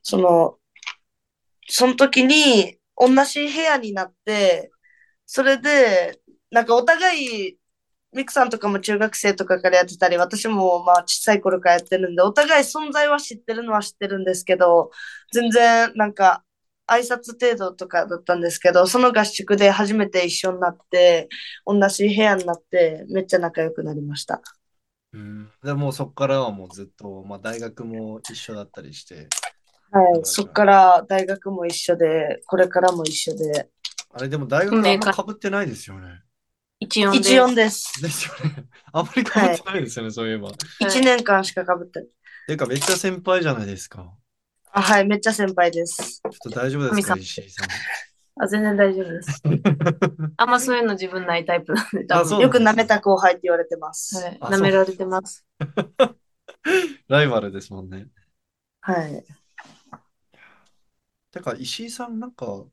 [0.03, 0.59] その、
[1.69, 4.71] その時に同じ部屋になって、
[5.25, 6.21] それで、
[6.51, 7.57] なんかお互い、
[8.13, 14.91] ミクさんとかも中学生とかからやってたり、私もまあ小さい頃からやってるんで、お互い存在は知ってるのは知ってるんですけど、
[15.33, 16.45] 全然なんか
[16.91, 21.29] 挨拶程度とかだったんですけど、その合宿で初めて一緒になって、
[21.65, 24.43] 同じ部屋になって、めっちゃ仲良くなりました。
[25.13, 25.51] うん。
[25.63, 29.29] でもうそこからはもうずっと、まあ大学も一緒だったりして、
[29.93, 30.21] はい。
[30.25, 33.69] そっから大学も一緒で、これからも一緒で。
[34.13, 36.23] あれでも大学あんま被ってないですよね。
[36.81, 38.03] 一音で一音です。
[38.03, 38.65] ですよね。
[38.93, 40.49] あんまり被ってないですよね、そういえば。
[40.49, 42.09] っ一年間しか被ってない。
[42.47, 44.13] ていうかめっちゃ先輩じゃないですか。
[44.73, 45.07] あ、はい。
[45.07, 46.21] めっちゃ先輩です。
[46.23, 47.69] ちょっと大丈夫ですか、石井さん。
[48.43, 49.43] あ、全然大丈夫です。
[50.37, 52.39] あんまそういうの自分ないタイプなんで、多分。
[52.39, 54.17] よく舐めた後輩って言われてます。
[54.17, 54.39] はい。
[54.41, 55.45] あ舐められてます。
[57.09, 58.07] ライバルですもんね。
[58.81, 59.25] はい。
[61.33, 62.65] てか、石井さんなんか、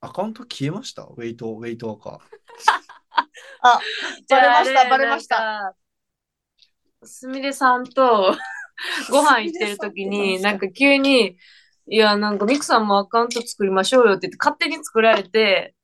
[0.00, 1.02] アカウント消えました？
[1.02, 2.20] ウェイト、ウェイトアカ。
[4.28, 5.76] バレましたバレました
[7.04, 8.36] すみれさんと
[9.10, 11.36] ご飯行ってる時に、なんか急に、
[11.88, 15.74] いや、なんかミクさんもアカウント作りましょうよって言って勝手に作られて、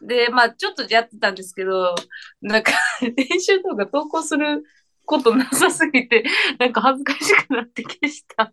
[0.00, 1.94] で、まあちょっとやってたんですけど、
[2.40, 4.62] なんか練習動画投稿する
[5.04, 6.24] ことなさすぎて、
[6.58, 8.52] なんか恥ずかしくなって消した。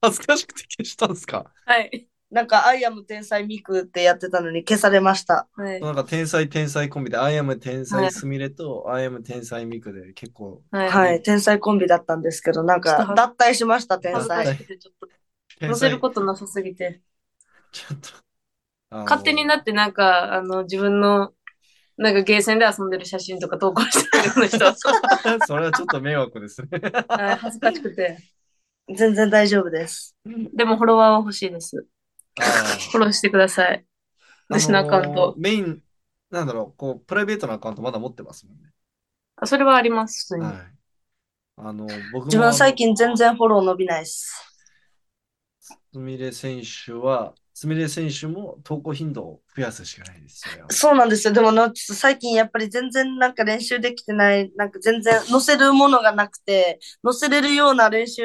[0.00, 1.50] 恥ずかしくて消したんですか？
[1.66, 2.06] はい。
[2.30, 5.48] なんか、 I am 天才ミクってやってたのに消されました。
[5.56, 5.80] はい。
[5.80, 10.90] なんか天才天才コンビで、アイアム天はい才すみれと、アイアム天才ミクで結構、はい。
[10.90, 11.22] はい。
[11.22, 14.56] 天才コンビだったんですけど、なんか、脱退しました、天才。
[14.56, 15.08] くて、ちょっと
[15.58, 17.00] 天載せる才、ことなさすぎて。
[17.72, 18.08] ちょっと、
[18.90, 21.32] 勝手になってなんか、あの、自分の、
[21.96, 24.74] なんかゲーセンで遊んでる写真とか投稿してるような人は、
[25.46, 26.68] それはちょっと迷惑ですね。
[27.08, 28.18] はい恥ずかしくて。
[28.94, 30.16] 全然大丈夫です。
[30.54, 31.86] でもフォロワーは欲しいです。
[32.90, 33.84] フォローしてください。
[34.48, 35.34] 私のアカウント。
[35.36, 35.82] メイン、
[36.30, 38.70] なんだろう、こう、プライベートなアカウントまだ持ってますもんね。
[39.36, 40.44] あそれはあります、普通に。
[40.44, 40.56] はい。
[41.56, 44.48] あの、僕も自分最近全然フォロー伸びないです。
[45.60, 50.40] すみれ選手は、すみれ選手も投稿頻度を増やすしかないです。
[50.48, 51.32] それはそうなんですよ。
[51.32, 58.22] でもな、ちょっと最近やっぱり全然なんか練習できてない、なんか全然載せるものがなくて、載せれるような練習、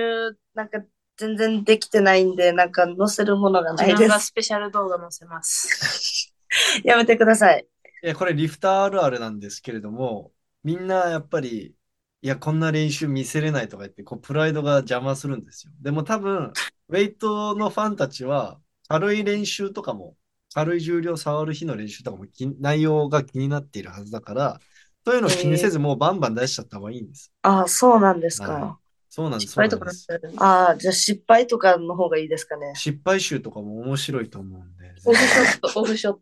[0.53, 0.80] なんか
[1.18, 4.03] 全然できてないんで、なんか載せるものがない自です。
[4.07, 6.34] 分がスペシャル動画載せます。
[6.84, 7.68] やめてください。
[8.01, 10.34] いや、これリフターあるあるなんですけれども、
[10.64, 11.76] みんなやっぱり、
[12.22, 15.74] いや、こんな練習見せれないとか言って、こう、プライドが邪魔するんですよ。
[15.82, 16.57] でも多分、
[16.89, 20.18] ウェイトのファンたちは、軽い練習とかも、
[20.53, 24.59] 軽い重量触る日の練習とかもき内容が気になっているはずだから、
[25.05, 27.34] そういうのを気にせず、もうバンバン出しちゃった方がいいんです。
[27.41, 28.80] ああ、そうなんですはか。
[29.16, 29.91] そうなんです、失敗とか。
[30.38, 32.74] ああ、じゃあ失敗とかの方がいいですかね。
[32.76, 34.91] 失敗集とかも面白いと思うんで。
[35.05, 36.20] オフショット、オフショット。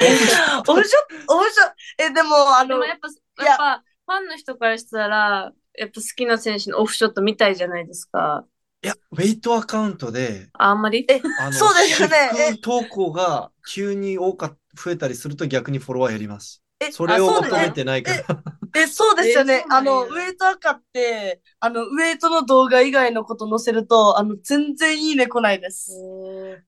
[0.00, 8.46] オフショット、オフショット、え、でも、あのでも、やっぱ、いややっぱ、ファンの人からしたら、やっぱ好きな選手のオフショット見たいじゃないですか。
[8.82, 11.06] いや、ウェイトアカウントで、ああんまり？
[11.52, 16.62] そうですよね投稿が急に多か、増えたりすると逆にフォロワー減ります。
[16.80, 18.42] え、それを求めてないから。
[18.74, 19.64] え、そうですよね。
[19.70, 25.92] あの、ウェイト赤って、あの、ウェイトの動画以外のこと載せると、あの、全然いいね来ないです。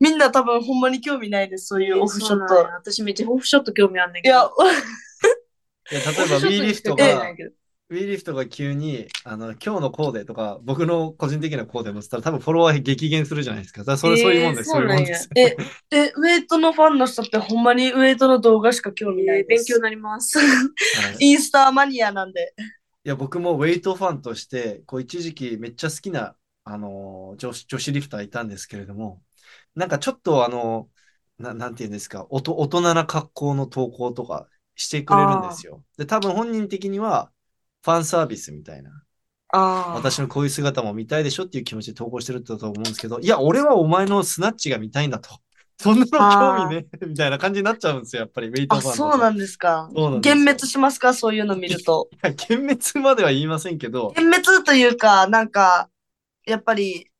[0.00, 2.54] みんな多分ほんまに興味ないです、そういうオフショット。
[2.74, 4.34] 私めっちゃオフショット興味あんねんけど。
[4.34, 7.04] いや、 いや例えば、ウィーリフトが
[7.92, 13.80] ウィーリフトが急に、あの、今日のコーデとか、僕の個人的なコーデ載せたら多分フォロワー激減するじゃないですか。
[13.80, 15.28] だからそれ、えーそういうもんです、そうなんやいうもんです。
[15.36, 15.56] え、
[15.90, 19.64] え、ウェイトのファンの人ってほんまにウェイトの動画しか興味なえいです。
[19.64, 20.38] ー勉強になります。
[20.92, 22.54] はいインスタマニアなんで。
[23.04, 29.22] いや、僕もウェイトファンとして、こう一時期めっちゃ好きな、あのー女子、女子リフターいたんですけれども、
[29.74, 30.88] なんかちょっとあの、
[31.38, 35.84] な、なんていうんですか、おと、大人な格好の投稿とかしてくれるんですよ。
[35.98, 37.32] で、多分本人的には
[37.84, 38.90] ファンサービスみたいな。
[39.52, 39.94] ああ。
[39.94, 45.30] 私のこういう姿も見たいでしょっていう気持ちで投稿してると思うんですけど、いや、俺はお前のスナッチが見たいんだと。
[45.82, 49.90] そんなの興味ね、みたいな感じになっちゃうんですよ、やっぱり、ウェイトあ、ファンそうなんですか。
[49.92, 51.12] そうなんですよ幻滅しますか？
[51.12, 52.08] そういうの見ると。
[52.12, 52.56] いや、幻
[52.94, 55.88] 滅までは言いませんけど、幻滅というか、なんか、
[56.46, 57.10] やっぱり、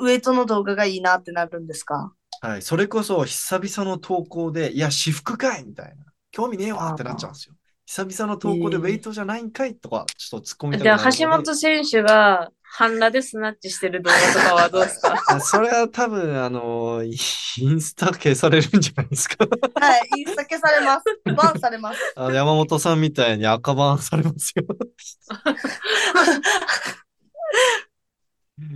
[0.00, 2.14] ウェイトの動画がいいなってなるんですか？
[2.40, 6.04] はい、それこそ久々の投稿で、いや、私服かいみたいな。
[6.30, 7.54] 興味ねえわってなっちゃうんですよ。
[7.86, 15.14] 久々の投稿でえーウェイトじゃないんかいとか、ちょっと突っ込みたくじゃあ、なるので橋本選手が半裸でスナッチしてる動画とかはどうですか？
[15.28, 19.46] あそれは多分、あの、インスタ消されるんじゃないですか？
[19.80, 21.04] はい、インスタ消されます。
[21.36, 22.00] バンされます。
[22.16, 24.64] あの山本さんみたいに赤バンされますよ。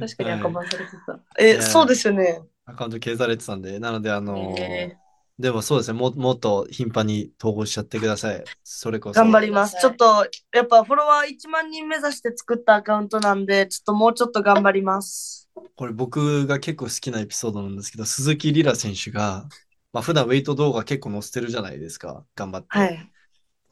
[0.00, 1.20] 確かに赤バンされてた。
[1.38, 2.40] え、やそうですよね。
[2.66, 4.96] アカウント消されてたんで、なので、あの、え
[5.38, 8.42] でもそうですね、ももっと頻繁に投稿しちゃってください。
[8.64, 9.20] それこそ。
[9.20, 9.74] 頑張ります。
[9.76, 10.04] はいちょっと、
[10.52, 15.48] やっぱフォロワー1万人目指して作ったアカウントなんで、ちょっともうちょっと頑張ります。
[15.76, 19.48] これ僕が結構好きなエピソードなんですけど、鈴木リラ選手が、
[19.92, 22.24] まあ普段ウェイト動画結構載せてるじゃないですか。
[22.34, 22.68] 頑張って。
[22.70, 23.10] はい。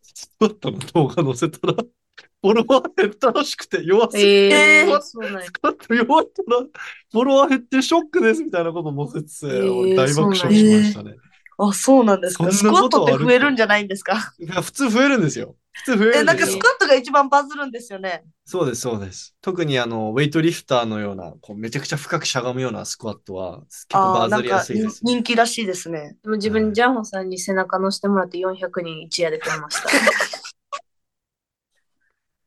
[0.03, 10.51] スクワットの動画載せたら、フォロワー減ったらしくて弱すぎて、ええースクワット弱いから、フォロワー減ってショックですみたいなこと載せてて、えー俺大爆笑しま
[10.83, 11.17] したね。
[11.59, 12.51] あ、そうなんですか？
[12.53, 14.35] スクワットって増えるんじゃないんですか？
[14.39, 15.57] いや普通増えるんですよ。
[15.73, 16.67] 普通増えるえ、んですよなんかスク。
[16.67, 18.25] ワットが一番バズるんですよね。
[18.45, 19.35] そうです、そうです。
[19.41, 25.01] 特にあの、ウェイトリフターのような、こうめちゃくちゃ深くしゃがむようなスクワットは結構バズりやなんか人すいです。
[25.03, 26.17] 人気らしいですね。
[26.23, 29.89] でも自分、ジャンホさんに背中乗せてもらって400人一夜で増えました。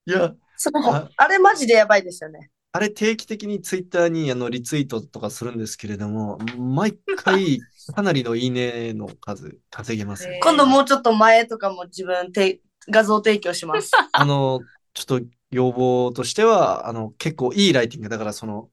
[0.05, 1.11] いや、そあう。
[1.17, 2.49] あれマジでやばいですよね。
[2.71, 7.59] あれ定期的にツイッターにあのリツイートとかするんですけれども、毎回
[7.95, 10.35] かなりのいいねの数稼げますね。
[10.35, 13.91] えー今度もうちょっと前とかも自分て画像提供します。
[14.13, 14.61] あの、
[14.93, 18.69] ちょっと要望としては、あの、結構いいライティングだから、その、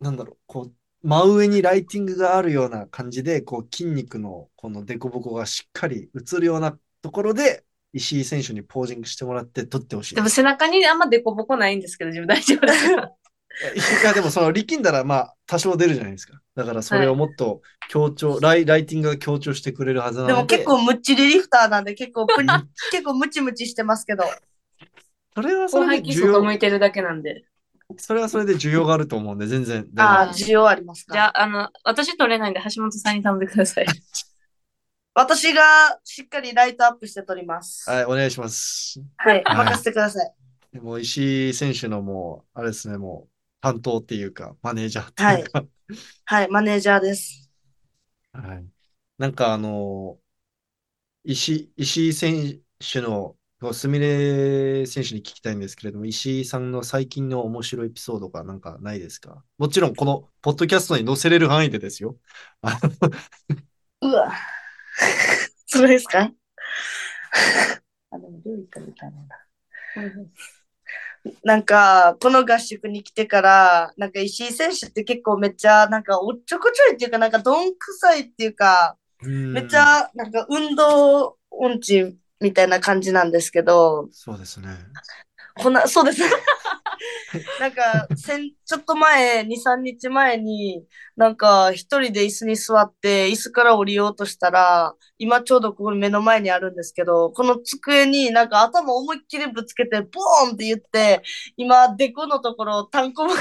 [0.00, 7.65] なんだろう、こう、真上にライティングがあるような感じで、こう、筋肉のこの凸凹がしっかり映るようなところで、
[7.96, 13.12] 石井選手にポージングしてもらって撮ってほしいでも背中にあんまデコボコないんですけど、自分大丈夫ですか
[14.02, 16.40] いや、でもその力んだら、まあ、多少出るじゃないですか。
[16.54, 20.34] だからそれをもっと強調、ライ、ライティングが強調してくれるはずなので。
[20.34, 22.26] でも結構むっちりリフターなんで結構
[22.92, 24.24] 結構ムチムチしてますけど。
[25.34, 27.44] それはそ後れで需要向、いてるだけなんで。
[27.96, 29.86] それはそれで需要があると思うんで、全然。
[29.96, 31.14] ああ、需要ありますか。
[31.14, 33.86] じゃあ、あの、私取れないんで橋本さんに頼んでください。
[35.18, 37.88] 私がしっかりライトアップして撮ります。
[37.88, 39.00] はい、お願いします。
[39.16, 40.34] はい、はい任せてください。
[40.74, 43.30] でも石井選手のもう、あれですね、もう
[43.62, 45.64] 担当っていうか、マネージャーっていうか、
[46.26, 47.50] はい、マネージャーです。
[48.34, 48.66] はい。
[49.16, 50.18] なんかあの、
[51.24, 53.36] 石、石井選手の、
[53.72, 59.42] すみれ選手に聞きたいんですけれども、石井さんの最近の面白いエピソードがなんかないですか？
[59.56, 62.18] もちろんこのポッドキャストに載せれる範囲でですよ。
[64.02, 64.30] うわ。
[65.66, 66.30] それですか？
[68.10, 69.36] あ、でも料理食べたのな。
[71.42, 84.68] なんか、この合宿に来てから、なんか石井選手って結構めっちゃ、なんかおっちょこちょいっていうか、なんかどんくさいっていうか、めっち、ゃ、なんか運動音痴みたいな感じなんですけど、そうですね。
[85.56, 86.22] こんな、そうです。
[87.58, 90.86] なんか、先、ちょっと前、2、3日前に、
[91.16, 101.22] なんか、一人で椅子に座って、椅子から降りようとしたら、今ちょうどここに目の前にあるんですけど、この机になんか頭思いっきりぶつけて、ボーンって言って、
[101.56, 103.34] 今、デコのところ、単行部、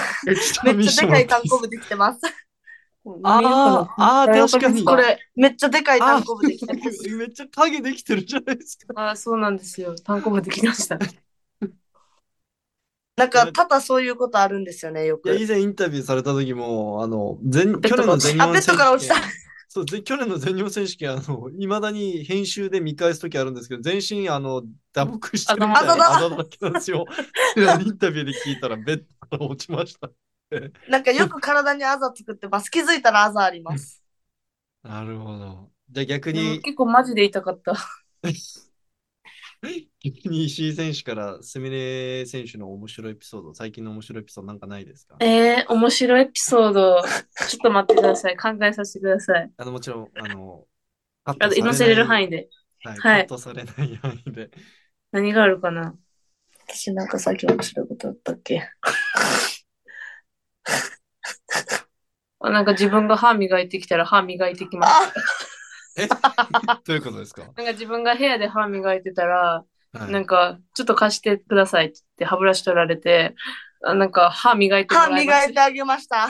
[0.64, 2.22] めっちゃでかい単行部できてます。
[3.24, 4.84] あーあー、確かに。
[4.86, 7.04] これ、めっちゃでかいあ単行部できてます。
[7.08, 8.94] ー、 めっちゃ影できてるじゃないですか。
[8.96, 9.96] あーそうなんですよ。
[9.96, 10.98] 単行部できました。
[13.18, 15.36] なんか、ただそういうことあるんですよね、よいや、く。
[15.36, 19.32] 以前インタビューされた時も、あの、全、去年の全日あ、本ベッドから落ちた選手権。
[19.68, 24.64] そう、ぜ去年の全日本選手権、あの、いまだに編集で見返す時あるんですけど、全身、あの、
[24.94, 27.06] 打撲してるみたいなあざだあざだらけなんですよ。
[27.58, 30.12] インタビューで聞いたら、ベッドから落ちました。
[30.88, 32.70] なんかよく体にあざ作ってます。
[32.70, 34.04] 気づいたらあざあります。
[34.84, 35.72] なるほど。
[35.90, 37.74] じゃあ逆でもに、結構マジで痛かった。
[40.00, 45.18] 逆に石井選手から、すみれ選手の面白いエピソード、最近の面白いエピソードなんかないですか？
[45.20, 47.02] えー、面白いエピソード。
[47.48, 48.38] ちょっと待ってください。
[48.38, 49.52] 考えさせてください。
[49.58, 50.66] あの、もちろん、あの、
[51.24, 52.50] カッあトされ載せれる範囲囲で。
[52.84, 54.52] はい、はいカットされない範囲で。
[55.12, 55.96] 何があるかな？
[56.68, 58.62] 私なんかさっき面白いことあったっけ？
[62.40, 65.14] あなんか自分が歯磨いてきたら歯磨いてきました。
[65.98, 66.08] あ、え？
[66.86, 67.44] どういうことですか？
[67.44, 73.34] なんか自分が部屋で歯磨いてたら、はいなんか、ちょっと貸してくださいって言って歯ブラシ取られて、
[73.82, 76.28] あなんか歯磨いても歯らいます磨いてあげました。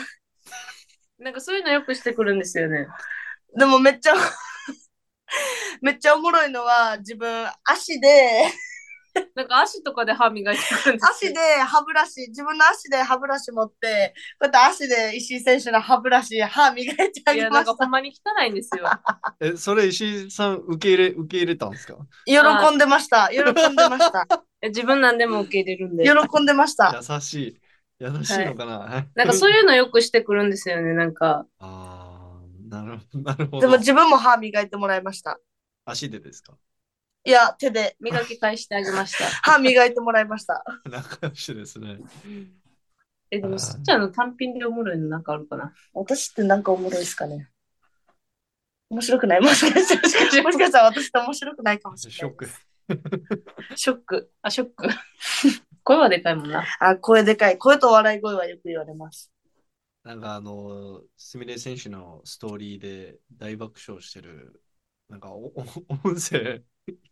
[1.18, 2.86] なんかそういうのよくしてくるんですよね。
[3.58, 4.14] でもめっちゃ、
[5.82, 8.46] めっちゃおもろいのは、自分、足で、
[9.36, 17.72] なんか足とかで歯磨いてくるんですよ足で歯ブラシ、自分の足で歯ブラシ持って、こうやって足で石井選手の歯ブラシ、歯磨いてあいや、げました。
[17.72, 18.86] なんかほんまに汚いんですよ。
[19.42, 21.98] え、それ石井さん受け入れ、受け入れたんですか？
[22.26, 22.40] 喜
[22.76, 23.30] んでました。
[23.32, 23.44] 喜ん
[23.76, 24.28] でました。
[24.62, 26.06] え自分なんでも受け入れるんで。
[26.06, 26.96] 喜んでました。
[27.00, 27.62] 優しい。
[28.00, 30.94] 優しいのかな、なんかそういうのよくしてくるんですよね。
[30.94, 33.20] なんか、ああ、なるほど。
[33.22, 33.62] なるほど。
[33.62, 35.40] でも自分も歯磨いてもらいました。
[35.86, 36.58] 足でですか？
[37.26, 39.26] いや、手で磨き返してあげました。
[39.52, 40.64] 歯磨いてもらいました。
[40.90, 41.98] 仲良しですね。
[43.32, 45.74] え、でも、すっちゃんの単品でおもろいのなんかあるかな？
[45.94, 47.50] 私ってなんかおもろいですかね
[48.90, 50.02] 面白くないもしかしたら、
[50.44, 52.18] もしかしたら私って面白くないかもしれない。
[52.18, 52.50] ショック。
[53.76, 54.32] ショック。
[54.44, 54.88] あ、ショック。
[55.84, 56.64] 声はでかいもんな。
[56.80, 57.58] あ、声でかい。
[57.58, 59.32] 声と笑い声はよく言われます。
[60.04, 64.62] なんかあの、すみれ選手のストーリーで大爆笑してる、
[65.10, 65.64] なんかおお
[66.04, 66.64] 音声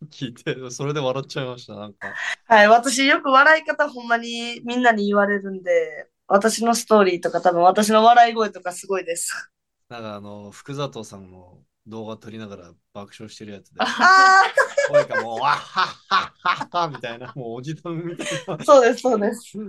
[0.10, 1.76] 聞いて、それで笑っちゃいました。
[1.76, 2.14] なんか、
[2.46, 9.52] はい、私よく笑い方ほんまにみんなに言われるんで、私のストーリーとか多分私の笑い声とかすごいです。
[9.90, 14.44] なんかあの、福里さんの動画撮りながら爆笑してるやつで、あ
[14.90, 18.54] 声がもう、わっはっはっはっはみたいな、もうおじさんみたいな。
[18.54, 19.58] あ、そうです、そうです。
[19.58, 19.60] い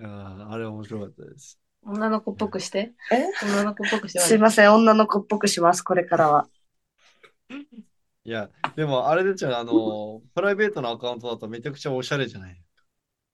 [0.00, 1.58] やーあれ面白かったです。
[1.82, 2.92] 女の子っぽくして。
[3.10, 3.26] え？
[3.42, 4.20] 女の子っぽくして。
[4.20, 6.46] すいません、女の子っぽくします、これからは。
[8.30, 12.62] いや、でもあれですよね、あの、プライベートのアカウントだとめちゃくちゃおしゃれじゃない？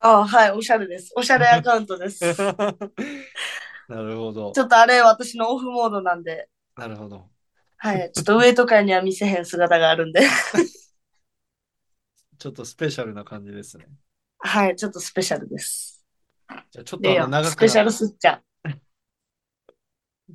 [0.01, 1.13] あはい、おしゃれです。
[1.17, 2.19] おしゃれアカウントです。
[2.35, 2.39] ち
[3.89, 4.53] なるほど。
[4.61, 7.29] ょっとあれ、私のオフモードなんで、なるほど。
[7.77, 10.23] はい、ちょっと上とかには見せへん姿があるんで、
[12.39, 13.87] ちょっとスペシャルな感じですね。
[14.39, 16.05] はい、ちょっとスペシャルです。
[16.71, 18.43] じゃあちょっとあの長くスペシャルなすっちゃん。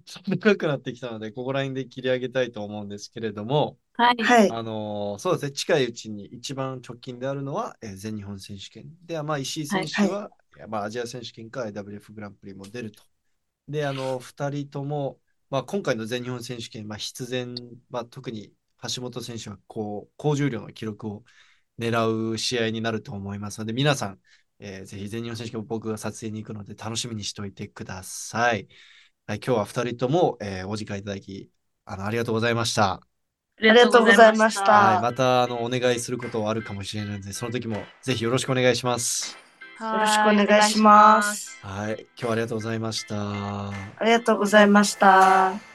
[0.05, 4.15] 長くなってきたので、ここら辺で切り上げたいと思うんですけれども、はい。
[4.23, 8.85] はい、あのーそうですね、近いうちに一番直近であるのは、えー全日本選手権。
[9.05, 13.03] で、まあ、石井選手は、いやまあ、アジア選手権か IWF グランプリも出ると。
[13.67, 15.19] で、あの、二人とも、
[15.49, 17.55] まあ、今回の全日本選手権、まあ、必然、
[17.89, 18.53] まあ、特に
[18.95, 21.23] 橋本選手は、こう、高重量の記録を
[21.79, 24.21] 狙う試合になると思いますので、皆さん、
[24.59, 28.67] えーぜひ全日本選手権僕が撮影に行くので楽しみにしておいてください。
[29.27, 31.49] はい、今日は二人とも、えーお時間いただき、
[31.85, 32.93] あの、ありがとうございました。
[32.93, 33.01] あ
[33.59, 39.37] りがとうございましたはい、またあのお願いすることはあるかもしれないので、その時もぜひよろしくお願いします。
[39.79, 41.59] よろしくお願いします。
[41.61, 43.69] はい、今日はありがとうございました。
[43.69, 45.70] ありがとうございました。